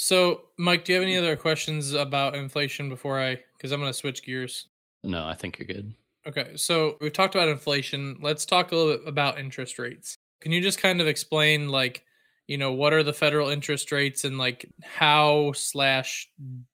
[0.00, 3.92] So, Mike, do you have any other questions about inflation before I cuz I'm going
[3.92, 4.68] to switch gears.
[5.02, 5.92] No, I think you're good.
[6.24, 8.16] Okay, so we've talked about inflation.
[8.20, 10.16] Let's talk a little bit about interest rates.
[10.40, 12.04] Can you just kind of explain, like,
[12.46, 16.28] you know, what are the federal interest rates and like how slash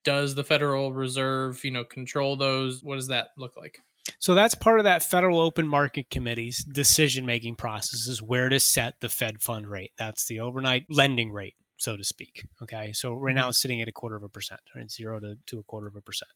[0.05, 2.83] does the Federal Reserve, you know, control those?
[2.83, 3.79] What does that look like?
[4.19, 8.61] So that's part of that Federal Open Market Committee's decision making process is where to
[8.61, 9.93] set the Fed fund rate.
[9.97, 11.55] That's the overnight lending rate,
[11.85, 12.47] so to speak.
[12.63, 12.93] Okay.
[12.93, 13.43] So right mm-hmm.
[13.43, 14.91] now it's sitting at a quarter of a percent, right?
[14.91, 16.31] Zero to, to a quarter of a percent.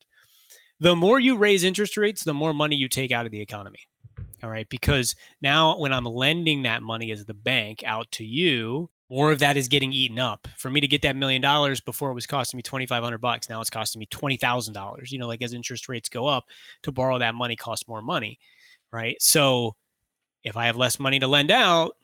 [0.81, 3.81] The more you raise interest rates, the more money you take out of the economy.
[4.43, 4.69] All right.
[4.69, 9.39] Because now when I'm lending that money as the bank out to you, more of
[9.39, 10.47] that is getting eaten up.
[10.59, 13.49] For me to get that million dollars before it was costing me 2,500 bucks.
[13.49, 15.11] Now it's costing me $20,000.
[15.11, 16.45] You know, like as interest rates go up,
[16.83, 18.39] to borrow that money costs more money,
[18.93, 19.21] right?
[19.21, 19.75] So
[20.45, 21.97] if I have less money to lend out,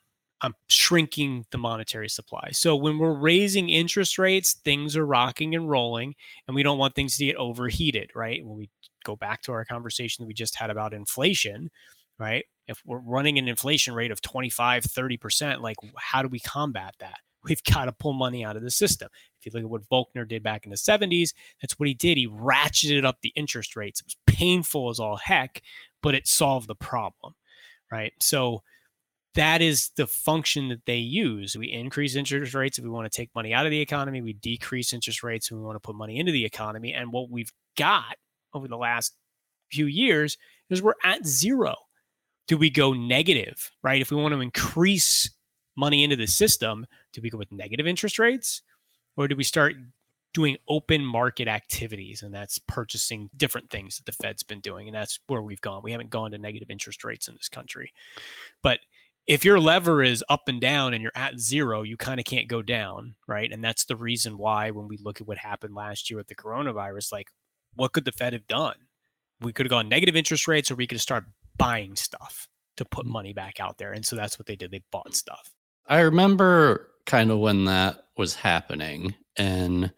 [0.45, 2.51] I'm shrinking the monetary supply.
[2.53, 6.15] So when we're raising interest rates, things are rocking and rolling,
[6.47, 8.45] and we don't want things to get overheated, right?
[8.45, 8.71] When we
[9.05, 11.71] go back to our conversation that we just had about inflation,
[12.19, 12.45] right?
[12.69, 17.19] If we're running an inflation rate of 25, 30%, like how do we combat that?
[17.45, 19.09] We've got to pull money out of the system.
[19.39, 22.17] If you look at what Volcker did back in the 70s, that's what he did.
[22.17, 24.01] He ratcheted up the interest rates.
[24.01, 25.63] It was painful as all heck,
[26.03, 27.35] but it solved the problem,
[27.93, 28.13] right?
[28.21, 28.63] So
[29.35, 31.57] that is the function that they use.
[31.57, 34.23] We increase interest rates if we want to take money out of the economy.
[34.23, 36.93] We decrease interest rates when we want to put money into the economy.
[36.93, 38.17] And what we've got
[38.53, 39.15] over the last
[39.73, 40.39] few years
[40.71, 41.75] is we're at zero.
[42.47, 44.01] Do we go negative, right?
[44.01, 45.31] If we want to increase
[45.77, 48.63] money into the system, do we go with negative interest rates?
[49.17, 49.75] Or do we start
[50.33, 52.23] doing open market activities?
[52.23, 54.89] And that's purchasing different things that the Fed's been doing.
[54.89, 55.83] And that's where we've gone.
[55.83, 57.93] We haven't gone to negative interest rates in this country.
[58.63, 58.81] But
[59.27, 62.49] if your lever is up and down and you're at zero, you kind of can't
[62.49, 63.51] go down, right?
[63.51, 66.35] And that's the reason why when we look at what happened last year with the
[66.35, 67.29] coronavirus, like
[67.75, 68.77] what could the Fed have done?
[69.41, 72.85] We could have gone negative interest rates or we could have started buying stuff to
[72.85, 73.93] put money back out there.
[73.93, 74.71] And so that's what they did.
[74.71, 75.51] They bought stuff.
[75.87, 79.15] I remember kind of when that was happening.
[79.37, 79.93] And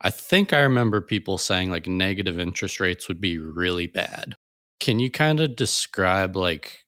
[0.00, 4.34] I think I remember people saying like negative interest rates would be really bad.
[4.80, 6.85] Can you kind of describe like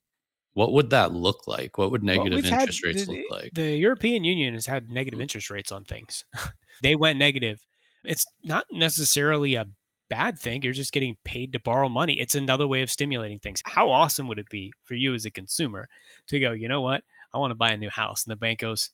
[0.54, 1.78] what would that look like?
[1.78, 3.54] What would negative had interest rates the, look like?
[3.54, 5.22] The European Union has had negative mm-hmm.
[5.22, 6.24] interest rates on things.
[6.82, 7.60] they went negative.
[8.04, 9.66] It's not necessarily a
[10.08, 10.62] bad thing.
[10.62, 12.18] You're just getting paid to borrow money.
[12.18, 13.62] It's another way of stimulating things.
[13.64, 15.88] How awesome would it be for you as a consumer
[16.28, 17.02] to go, you know what?
[17.32, 18.24] I want to buy a new house.
[18.24, 18.90] And the bank goes,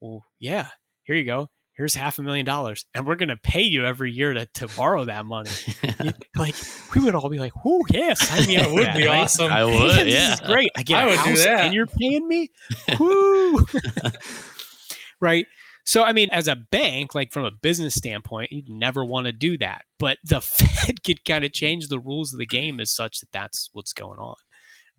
[0.00, 0.68] well, yeah,
[1.04, 1.50] here you go.
[1.76, 5.04] Here's half a million dollars, and we're gonna pay you every year to, to borrow
[5.06, 5.50] that money.
[5.82, 6.54] You- like
[6.94, 9.22] we would all be like, "Oh yeah, sign me up." That would that," be right?
[9.22, 9.52] awesome.
[9.52, 10.34] I would, this yeah.
[10.34, 10.70] is great.
[10.76, 11.64] I get I would do that.
[11.64, 12.50] and you're paying me.
[13.00, 13.66] Woo!
[15.20, 15.46] right.
[15.86, 19.32] So, I mean, as a bank, like from a business standpoint, you'd never want to
[19.32, 19.82] do that.
[19.98, 23.32] But the Fed could kind of change the rules of the game as such that
[23.32, 24.36] that's what's going on.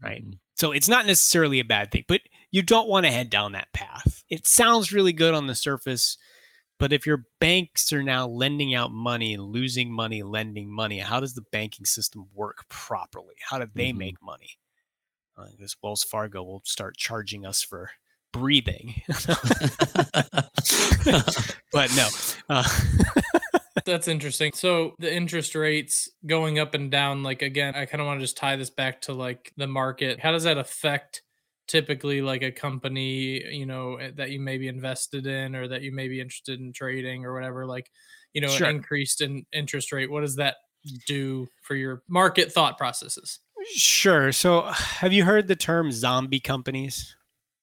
[0.04, 0.24] Right.
[0.24, 0.40] Mhm.
[0.56, 3.74] So it's not necessarily a bad thing, but you don't want to head down that
[3.74, 4.24] path.
[4.30, 6.18] It sounds really good on the surface,
[6.80, 11.34] but if your banks are now lending out money, losing money, lending money, how does
[11.34, 13.36] the banking system work properly?
[13.50, 13.98] How do they Mhm.
[13.98, 14.58] make money?
[15.38, 17.92] I guess Wells Fargo will start charging us for
[18.32, 19.02] breathing.
[21.72, 22.08] but no.
[22.50, 22.64] Uh,
[23.86, 24.52] That's interesting.
[24.54, 28.24] So the interest rates going up and down, like again, I kind of want to
[28.24, 30.20] just tie this back to like the market.
[30.20, 31.22] How does that affect
[31.68, 35.82] typically like a company, you know, eh, that you may be invested in or that
[35.82, 37.66] you may be interested in trading or whatever?
[37.66, 37.90] Like,
[38.34, 38.70] you know, Sure.
[38.70, 40.58] increased in interest rate, what does that
[41.08, 43.40] do for your market thought processes?
[43.74, 44.32] sure.
[44.32, 47.16] So have you heard the term zombie companies?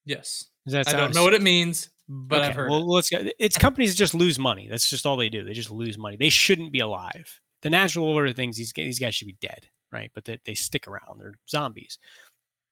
[0.05, 0.47] Yes.
[0.67, 2.71] That I don't know what it means, but I've heard.
[2.71, 2.87] Well, it.
[2.87, 3.25] let's go.
[3.39, 4.69] It's companies just lose money.
[4.69, 5.43] That's just all they do.
[5.45, 6.17] They just lose money.
[6.17, 7.41] They shouldn't be alive.
[7.63, 10.11] The natural order of things, these, these guys should be dead, right?
[10.15, 11.19] But they, they stick around.
[11.21, 11.99] They're zombies.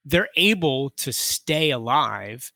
[0.05, 2.53] They're able to stay alive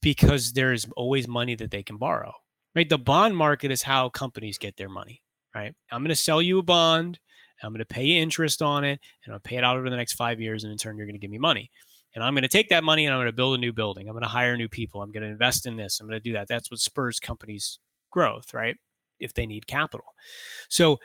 [0.00, 2.32] because there's always money that they can borrow,
[2.74, 2.88] right?
[2.88, 5.22] The bond market is how companies get their money,
[5.54, 5.74] right?
[5.90, 7.18] I'm going to sell you a bond.
[7.62, 9.96] I'm going to pay you interest on it, and I'll pay it out over the
[9.96, 10.64] next five years.
[10.64, 11.70] And in turn, you're going to give me money
[12.14, 14.06] and I'm going to take that money and I'm going to build a new building.
[14.06, 15.02] I'm going to hire new people.
[15.02, 16.00] I'm going to invest in this.
[16.00, 16.48] I'm going to do that.
[16.48, 17.78] That's what spurs companies'
[18.10, 18.76] growth, right?
[19.18, 20.06] If they need capital.
[20.68, 20.98] So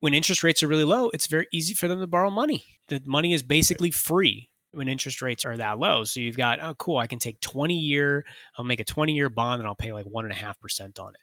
[0.00, 2.64] when interest rates are really low, it's very easy for them to borrow money.
[2.88, 6.04] The money is basically free when interest rates are that low.
[6.04, 8.24] So you've got, oh, cool, I can take 20 year,
[8.56, 10.98] I'll make a 20 year bond and I'll pay like one and a half percent
[10.98, 11.20] on it.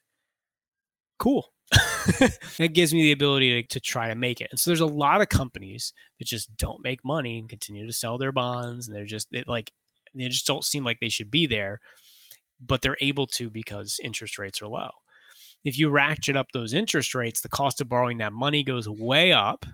[1.17, 1.51] Cool.
[2.57, 4.47] that gives me the ability to, to try to make it.
[4.51, 7.93] And so there's a lot of companies that just don't make money and continue to
[7.93, 8.87] sell their bonds.
[8.87, 9.71] And they're just it, like,
[10.15, 11.79] they just don't seem like they should be there,
[12.59, 14.89] but they're able to because interest rates are low.
[15.63, 19.33] If you ratchet up those interest rates, the cost of borrowing that money goes way
[19.33, 19.65] up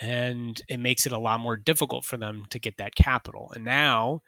[0.00, 3.52] and it makes it a lot more difficult for them to get that capital.
[3.54, 4.22] And now,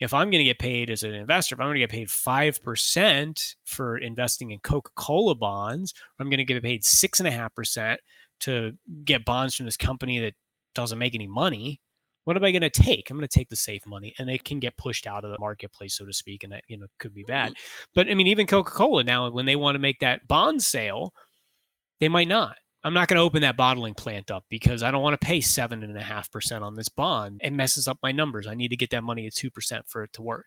[0.00, 2.08] if I'm going to get paid as an investor, if I'm going to get paid
[2.08, 7.96] 5% for investing in Coca Cola bonds, I'm going to get paid 6.5%
[8.40, 8.72] to
[9.04, 10.34] get bonds from this company that
[10.74, 11.80] doesn't make any money.
[12.24, 13.10] What am I going to take?
[13.10, 15.38] I'm going to take the safe money, and it can get pushed out of the
[15.38, 17.50] marketplace, so to speak, and that you know could be bad.
[17.50, 17.84] Mm-hmm.
[17.94, 21.12] But I mean, even Coca Cola now, when they want to make that bond sale,
[22.00, 22.56] they might not.
[22.84, 25.40] I'm not going to open that bottling plant up because I don't want to pay
[25.40, 27.40] seven and a half percent on this bond.
[27.42, 28.46] It messes up my numbers.
[28.46, 30.46] I need to get that money at two percent for it to work,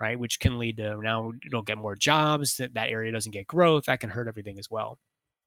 [0.00, 0.18] right?
[0.18, 2.56] Which can lead to now you don't get more jobs.
[2.56, 3.84] That that area doesn't get growth.
[3.84, 4.98] That can hurt everything as well.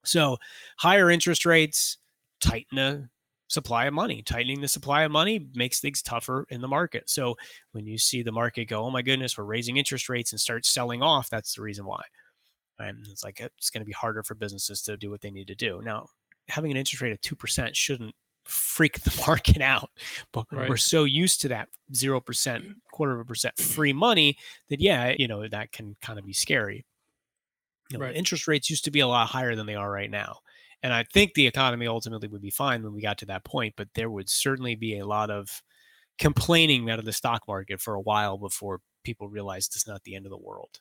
[0.04, 0.38] So
[0.78, 1.98] higher interest rates
[2.40, 3.08] tighten the
[3.48, 4.22] supply of money.
[4.22, 7.10] Tightening the supply of money makes things tougher in the market.
[7.10, 7.36] So
[7.72, 10.64] when you see the market go, oh my goodness, we're raising interest rates and start
[10.64, 12.02] selling off, that's the reason why.
[12.78, 15.48] And it's like it's going to be harder for businesses to do what they need
[15.48, 15.82] to do.
[15.84, 16.08] Now,
[16.48, 19.90] having an interest rate of 2% shouldn't freak the market out.
[20.32, 20.68] But Right.
[20.68, 24.36] we're so used to that 0%, quarter of a percent free money
[24.68, 26.84] that, yeah, you know, that can kind of be scary.
[27.90, 28.16] You know, Right.
[28.16, 30.38] Interest rates used to be a lot higher than they are right now.
[30.82, 33.74] And I think the economy ultimately would be fine when we got to that point,
[33.76, 35.62] but there would certainly be a lot of
[36.18, 40.16] complaining out of the stock market for a while before people realized it's not the
[40.16, 40.80] end of the world.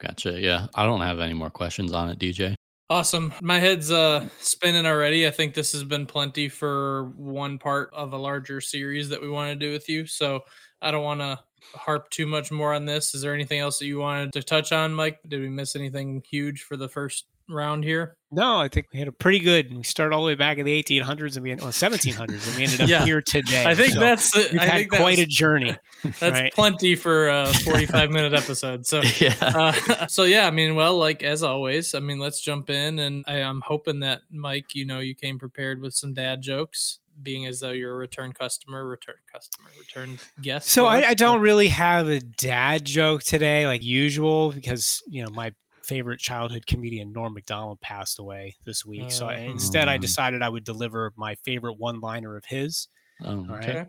[0.00, 0.40] Gotcha.
[0.40, 0.66] Yeah.
[0.74, 2.54] I don't have any more questions on it, DJ.
[2.88, 3.34] Awesome.
[3.42, 5.26] My head's uh spinning already.
[5.26, 9.28] I think this has been plenty for one part of a larger series that we
[9.28, 10.06] want to do with you.
[10.06, 10.40] So
[10.80, 11.40] I don't want to
[11.74, 13.12] harp too much more on this.
[13.12, 15.18] Is there anything else that you wanted to touch on, Mike?
[15.26, 18.16] Did we miss anything huge for the first round here?
[18.32, 19.74] No, I think we had a pretty good.
[19.74, 22.64] We started all the way back in the 1800s and we well, 1700s, and we
[22.64, 23.04] ended up Yeah.
[23.04, 23.64] here today.
[23.64, 25.76] I think So that's we've I had think quite a journey.
[26.04, 26.52] that's right.
[26.52, 28.84] plenty for a 45 minute episode.
[28.84, 29.34] So yeah.
[29.40, 33.24] uh, so yeah, I mean, well, like as always, I mean, let's jump in, and
[33.28, 37.46] I, I'm hoping that Mike, you know, you came prepared with some dad jokes, being
[37.46, 40.68] as though you're a return customer, return customer, return guest.
[40.68, 45.30] So I, I don't really have a dad joke today, like usual, because you know
[45.30, 45.52] my
[45.86, 49.10] favorite childhood comedian Norm Macdonald passed away this week.
[49.12, 50.02] So I, instead, I Mm.
[50.02, 52.88] decided I would deliver my favorite one-liner of his.
[53.24, 53.76] Oh, All okay.
[53.76, 53.86] right.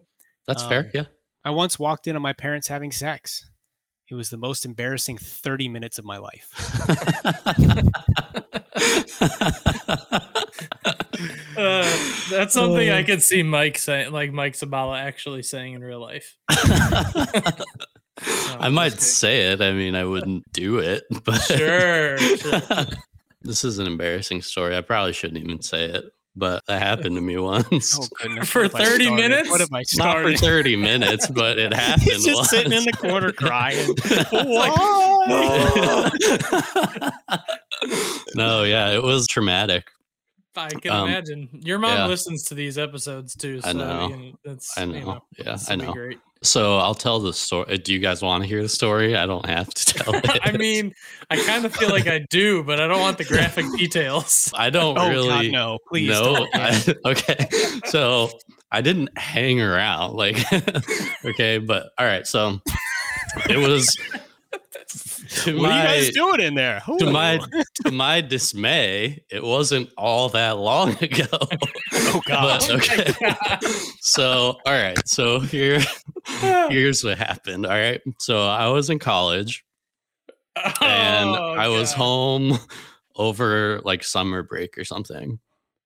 [0.47, 0.91] That's Um, fair.
[0.93, 1.03] Yeah.
[1.43, 3.49] I once walked in on my parents having sex.
[4.09, 6.49] It was the most embarrassing 30 minutes of my life.
[11.57, 11.81] Uh,
[12.29, 13.05] that's something I Uh.
[13.05, 16.37] could see Mike saying, like Mike Sabala actually saying in real life.
[18.59, 19.61] I might say it.
[19.61, 22.61] I mean, I wouldn't do it, but Sure, sure.
[23.41, 24.75] this is an embarrassing story.
[24.75, 26.05] I probably shouldn't even say it,
[26.35, 27.97] but that happened to me once.
[27.99, 28.49] Oh goodness!
[28.49, 29.21] For what have I 30 started?
[29.29, 29.49] minutes?
[29.49, 32.01] What have I Not for 30 minutes, but it happened.
[32.03, 33.93] He's just sitting in the corner crying.
[38.35, 39.85] no, yeah, it was traumatic.
[40.55, 41.49] I can Um, imagine.
[41.53, 42.07] Your mom yeah.
[42.07, 43.61] listens to these episodes too.
[43.61, 44.07] So I know.
[44.09, 44.95] you know, that's I know.
[44.97, 45.93] You know, yeah, I would be know.
[45.93, 46.19] Great.
[46.43, 47.73] So I'll tell the story.
[47.73, 49.15] Uh, do you guys want to hear the story?
[49.15, 50.39] I don't have to tell it.
[50.43, 50.93] I mean,
[51.29, 54.51] I kind of feel like I do, but I don't want the graphic details.
[54.55, 55.51] I don't Oh really.
[55.51, 55.79] God, no!
[55.89, 56.47] Please, no.
[56.53, 57.47] I, okay.
[57.85, 58.29] So
[58.71, 60.13] I didn't hang around.
[60.15, 60.37] Like,
[61.25, 62.25] okay, but all right.
[62.27, 62.59] So
[63.49, 63.95] it was.
[65.43, 66.81] To what are you guys doing in there?
[66.99, 67.39] to my
[67.85, 71.27] to my dismay, it wasn't all that long ago.
[71.31, 72.63] oh God!
[72.67, 73.13] But, okay.
[73.99, 74.97] so all right.
[75.07, 75.81] So here
[76.69, 77.65] here's what happened.
[77.65, 78.01] All right.
[78.19, 79.65] So I was in college
[80.81, 82.57] and Oh, I was home
[83.15, 85.39] over like summer break or something.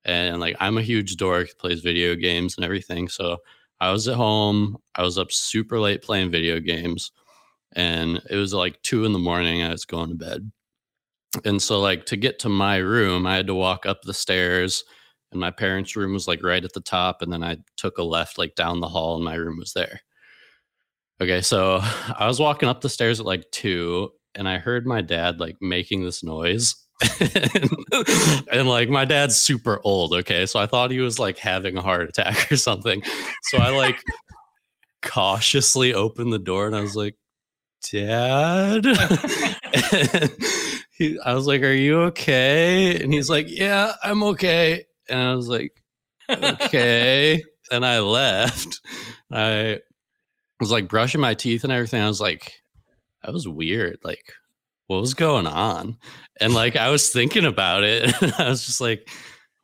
[0.06, 3.08] And like I'm a huge dork, plays video games and everything.
[3.08, 3.38] So
[3.80, 4.78] I was at home.
[4.96, 7.12] I was up super late playing video games.
[7.74, 9.62] And it was like two in the morning.
[9.62, 10.52] I was going to bed.
[11.46, 14.84] And so like to get to my room, I had to walk up the stairs.
[15.32, 17.22] And my parents' room was like right at the top.
[17.22, 20.02] And then I took a left like down the hall and my room was there.
[21.22, 21.80] Okay, so
[22.18, 25.58] I was walking up the stairs at like two, and I heard my dad like
[25.62, 26.76] making this noise.
[28.52, 30.46] and, like my dad's super old, okay?
[30.46, 33.02] So I thought he was like having a heart attack or something.
[33.44, 34.00] So I like
[35.02, 37.16] cautiously opened the door and I was like,
[37.92, 38.86] Dad?
[40.92, 43.02] he, I was like, Are you okay?
[43.02, 44.86] And he's like, Yeah, I'm okay.
[45.10, 45.74] And I was like,
[46.30, 47.44] Okay.
[47.72, 48.82] and I left.
[49.32, 49.80] I
[50.60, 52.02] was like brushing my teeth and everything.
[52.02, 52.54] I was like,
[53.24, 54.00] that was weird.
[54.04, 54.34] Like,
[54.88, 55.98] what was going on?
[56.40, 58.14] And like, I was thinking about it.
[58.22, 59.06] And I was just like,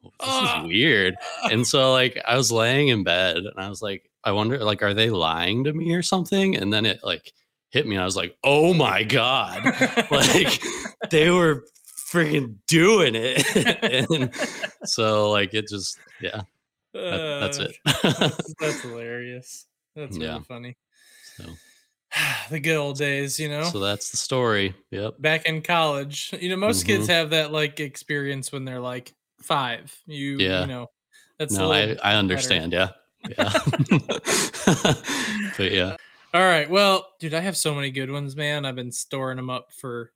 [0.03, 0.61] this Ah.
[0.63, 1.15] is weird.
[1.51, 4.81] And so, like, I was laying in bed and I was like, I wonder, like,
[4.83, 6.55] are they lying to me or something?
[6.55, 7.33] And then it like
[7.69, 7.97] hit me.
[7.97, 9.63] I was like, oh my God.
[10.11, 10.61] like,
[11.09, 11.65] they were
[12.11, 14.09] freaking doing it.
[14.11, 14.33] and
[14.85, 16.41] so, like, it just, yeah,
[16.93, 17.75] that- that's Uh, it.
[18.19, 19.65] that's, that's hilarious.
[19.95, 20.39] That's really Yeah.
[20.47, 20.77] funny.
[21.37, 21.45] So-
[22.49, 23.63] the good old days, you know.
[23.63, 24.73] so that's the story.
[24.91, 25.15] Yep.
[25.19, 27.11] Back in college, you know, most kids Mm-hmm.
[27.11, 29.93] have that like experience when they're like five.
[30.05, 30.61] You, Yeah.
[30.61, 30.87] you know,
[31.37, 31.99] that's no, I, I better.
[32.05, 32.71] understand.
[32.73, 32.89] Yeah.
[33.37, 33.51] Yeah.
[35.57, 35.97] but yeah.
[36.33, 36.69] All right.
[36.69, 38.65] Well, dude, I have so many good ones, man.
[38.65, 40.11] I've been storing them up for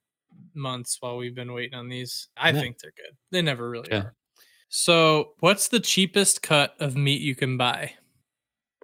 [0.54, 2.28] months while we've been waiting on these.
[2.36, 2.60] I Yeah.
[2.60, 3.16] think they're good.
[3.30, 3.98] They never really Yeah.
[3.98, 4.14] are.
[4.68, 7.94] So, what's the cheapest cut of meat you can buy?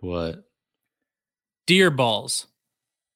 [0.00, 0.44] What?
[1.66, 2.46] Deer balls.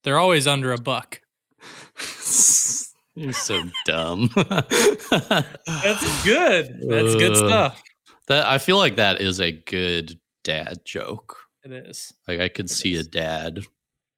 [0.05, 1.21] They're always under a buck.
[3.15, 4.31] You're so dumb.
[4.35, 6.81] That's good.
[6.89, 7.83] That's good Uh, stuff.
[8.29, 11.37] That I feel like that is a good dad joke.
[11.65, 12.13] It is.
[12.27, 13.61] Like I could It see a dad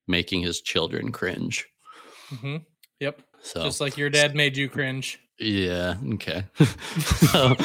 [0.06, 1.66] making his children cringe.
[2.28, 2.56] hmm
[3.00, 3.20] Yep.
[3.42, 5.18] So Just like your dad made you cringe.
[5.38, 6.44] yeah, okay.
[7.32, 7.56] So,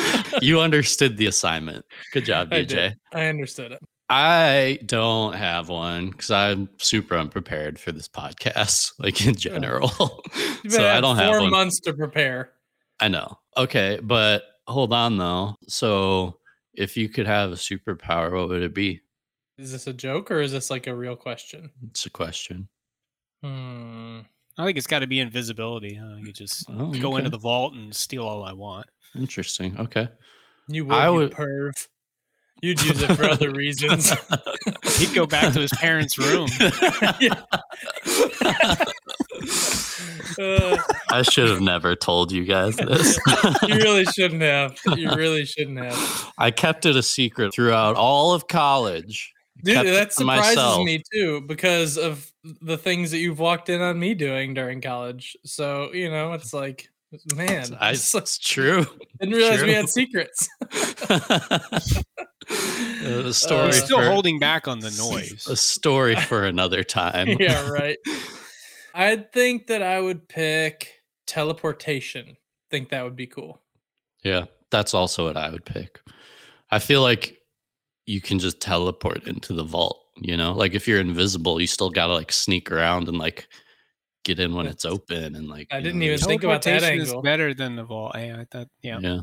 [0.41, 1.85] you understood the assignment.
[2.13, 2.67] Good job, I DJ.
[2.67, 2.95] did.
[3.13, 3.79] I understood it.
[4.09, 9.91] I don't have one because I'm super unprepared for this podcast, like in general.
[10.67, 12.51] So I don't have four months to prepare.
[12.99, 13.37] I know.
[13.55, 15.55] Okay, but hold on though.
[15.67, 16.39] So
[16.73, 19.01] if you could have a superpower, what would it be?
[19.59, 21.69] Is this a joke or is this like a real question?
[21.89, 22.69] It's a question.
[23.43, 24.19] Hmm.
[24.57, 25.95] I think it's got to be invisibility.
[25.95, 26.15] Huh?
[26.17, 28.87] You just Oh, go into the vault and steal all I want.
[29.15, 29.77] Interesting.
[29.79, 30.07] Okay.
[30.67, 31.87] You would, I you would- perv.
[32.61, 34.11] You'd use it for other reasons.
[34.97, 36.47] He'd go back to his parents' room.
[40.39, 40.77] Uh,
[41.09, 43.17] I should have never told you guys this.
[43.67, 44.77] you really shouldn't have.
[44.95, 46.31] You really shouldn't have.
[46.37, 49.33] I kept it a secret throughout all of college.
[49.63, 50.85] Dude, that surprises myself.
[50.85, 52.31] me too because of
[52.61, 55.35] the things that you've walked in on me doing during college.
[55.45, 56.89] So, you know, it's like,
[57.35, 58.85] man, I, it's it's true.
[59.19, 60.47] didn't realize we had secrets.
[62.49, 65.47] a story Uh, still for, holding back on the noise.
[65.47, 67.27] a story for another time.
[67.39, 67.97] yeah, right.
[68.93, 70.93] I think that I would pick
[71.27, 72.37] teleportation.
[72.71, 73.61] Think that would be cool.
[74.23, 75.99] Yeah, that's also what I would pick.
[76.71, 77.38] I feel like
[78.09, 80.51] you can just teleport into the vault, you know?
[80.53, 83.47] Like if you're invisible, you still got to like sneak around and like
[84.25, 87.01] get in when it's open and like I didn't know, even think about that Teleportation
[87.01, 87.21] is angle.
[87.21, 88.13] better than the vault.
[88.15, 88.67] Yeah, I thought.
[88.81, 88.99] Yeah.
[88.99, 89.19] yeah.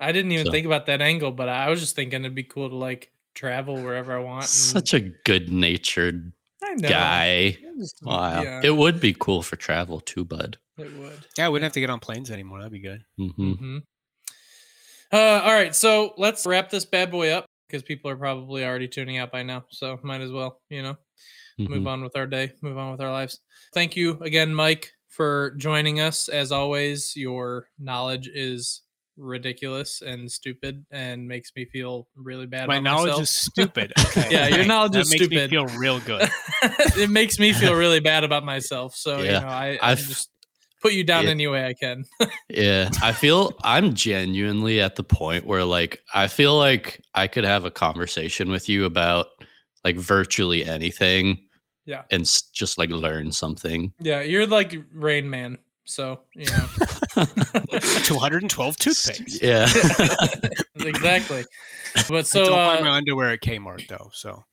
[0.00, 2.42] I didn't even So- think about that angle, but I was just thinking it'd be
[2.42, 4.44] cool to like travel wherever I want.
[4.44, 6.32] and- Such a good-natured
[6.80, 7.58] guy.
[7.78, 8.42] Just- Wow.
[8.42, 10.56] Yeah, It would be cool for travel too, bud.
[10.78, 11.20] it would.
[11.36, 12.58] Yeah, we wouldn't have to get on planes anymore.
[12.58, 13.04] That'd be good.
[13.18, 13.78] hmm hmm
[15.12, 18.88] Uh, all right, so let's wrap this bad boy up because people are probably already
[18.88, 19.64] tuning out by now.
[19.70, 20.96] So might as well, you know,
[21.60, 21.72] Mm-hmm.
[21.74, 23.40] move on with our day, move on with our lives.
[23.74, 26.28] Thank you again, Mike, for joining us.
[26.28, 28.80] As always, your knowledge is
[29.18, 32.66] ridiculous and stupid and makes me feel really bad.
[32.66, 33.22] My about knowledge myself.
[33.24, 33.92] is stupid.
[34.06, 34.68] Okay, Yeah, your thanks.
[34.68, 35.50] knowledge that is makes stupid.
[35.50, 36.30] Me feel real good.
[36.96, 38.94] it makes me feel really bad about myself.
[38.96, 40.30] So you Yeah, know, I, I I've- just
[40.80, 41.30] put you down Yeah.
[41.30, 42.04] any way I can.
[42.48, 47.44] Yeah, I feel I'm genuinely at the point where like I feel like I could
[47.44, 49.26] have a conversation with you about
[49.84, 51.38] like virtually anything.
[51.86, 52.02] Yeah.
[52.10, 53.92] And s- just like learn something.
[54.00, 55.58] yeah, you're like Rain Man.
[55.84, 56.66] So you know.
[58.04, 59.42] 212 toothpicks.
[59.42, 59.68] Yeah.
[60.76, 61.44] exactly.
[62.08, 64.10] But I so don't buy uh, my underwear at Kmart though.
[64.12, 64.44] So,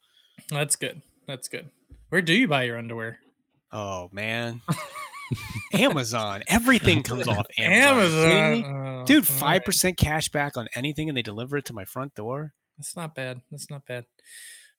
[0.49, 1.01] that's good.
[1.27, 1.69] That's good.
[2.09, 3.19] Where do you buy your underwear?
[3.73, 4.61] oh man,
[5.73, 6.43] Amazon.
[6.47, 8.31] Everything comes off Amazon.
[8.31, 8.89] Are you kidding me?
[8.99, 12.53] Oh, Dude, 5% cash back on anything, and they deliver it to my front door.
[12.77, 13.41] That's not bad.
[13.51, 14.05] That's not bad.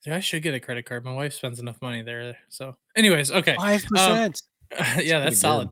[0.05, 1.05] Dude, I should get a credit card.
[1.05, 2.37] My wife spends enough money there.
[2.49, 3.53] So, anyways, okay.
[3.53, 4.43] Um, five percent.
[5.03, 5.71] yeah, that's solid.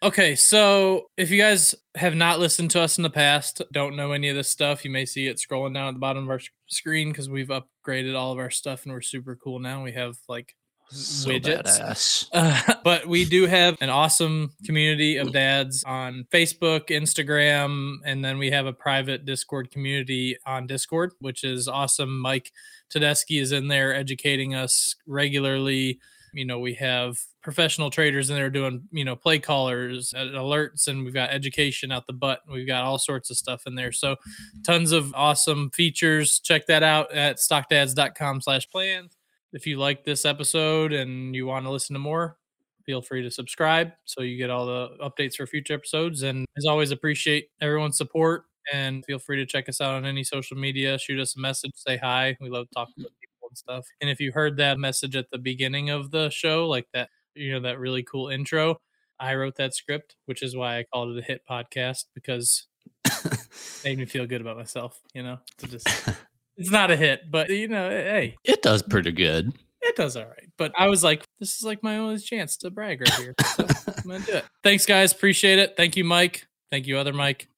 [0.00, 4.12] Okay, so if you guys have not listened to us in the past, don't know
[4.12, 6.40] any of this stuff, you may see it scrolling down at the bottom of our
[6.68, 9.82] screen because we've upgraded all of our stuff and we're super cool now.
[9.82, 10.54] We have like
[10.90, 12.28] So widgets.
[12.32, 18.38] Uh, but we do have an awesome community of dads on Facebook, Instagram, and then
[18.38, 22.18] we have a private Discord community on Discord, which is awesome.
[22.18, 22.52] Mike
[22.90, 26.00] Tedeschi is in there educating us regularly.
[26.32, 30.88] You know, we have professional traders in there doing, you know, play callers, uh, alerts,
[30.88, 32.40] and we've got education out the butt.
[32.50, 33.92] We've got all sorts of stuff in there.
[33.92, 34.16] So
[34.64, 36.40] tons of awesome features.
[36.40, 39.17] Check that out at stockdads.com slash plans.
[39.52, 42.36] If you like this episode and you want to listen to more,
[42.84, 46.22] feel free to subscribe so you get all the updates for future episodes.
[46.22, 50.24] And as always, appreciate everyone's support and feel free to check us out on any
[50.24, 50.98] social media.
[50.98, 52.36] Shoot us a message, say hi.
[52.40, 53.86] We love talking with people and stuff.
[54.00, 57.52] And if you heard that message at the beginning of the show, like that, you
[57.52, 58.80] know, that really cool intro,
[59.20, 62.66] I wrote that script, which is why I called it a hit podcast because
[63.04, 63.48] it
[63.84, 65.88] made me feel good about myself, you know, to just.
[66.58, 69.52] It's not a hit, but you know, eh, hey, It does pretty good.
[69.80, 70.48] it does all right.
[70.58, 73.34] But I was like, this is like my only chance to brag right here.
[73.54, 74.44] So I'm gonna do it.
[74.62, 75.12] Thanks, guys.
[75.12, 75.74] Appreciate it.
[75.76, 76.46] Thank you, Mike.
[76.70, 77.48] Thank you, other Mike.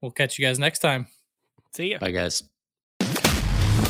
[0.00, 1.08] We'll catch you guys next time.
[1.74, 1.98] See ya.
[1.98, 2.42] Bye guys.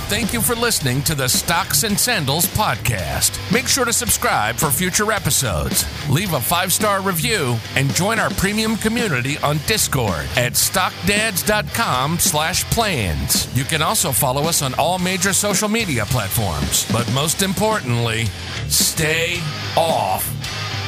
[0.09, 3.39] Thank you for listening to the Stocks and Sandals podcast.
[3.53, 5.85] Make sure to subscribe for future episodes.
[6.09, 12.65] Leave a five star review and join our premium community on Discord at stockdads.com slash
[12.71, 13.57] plans.
[13.57, 16.91] You can also follow us on all major social media platforms.
[16.93, 18.27] But most importantly,
[18.69, 19.39] stay
[19.77, 20.27] off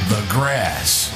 [0.08, 1.08] the grass.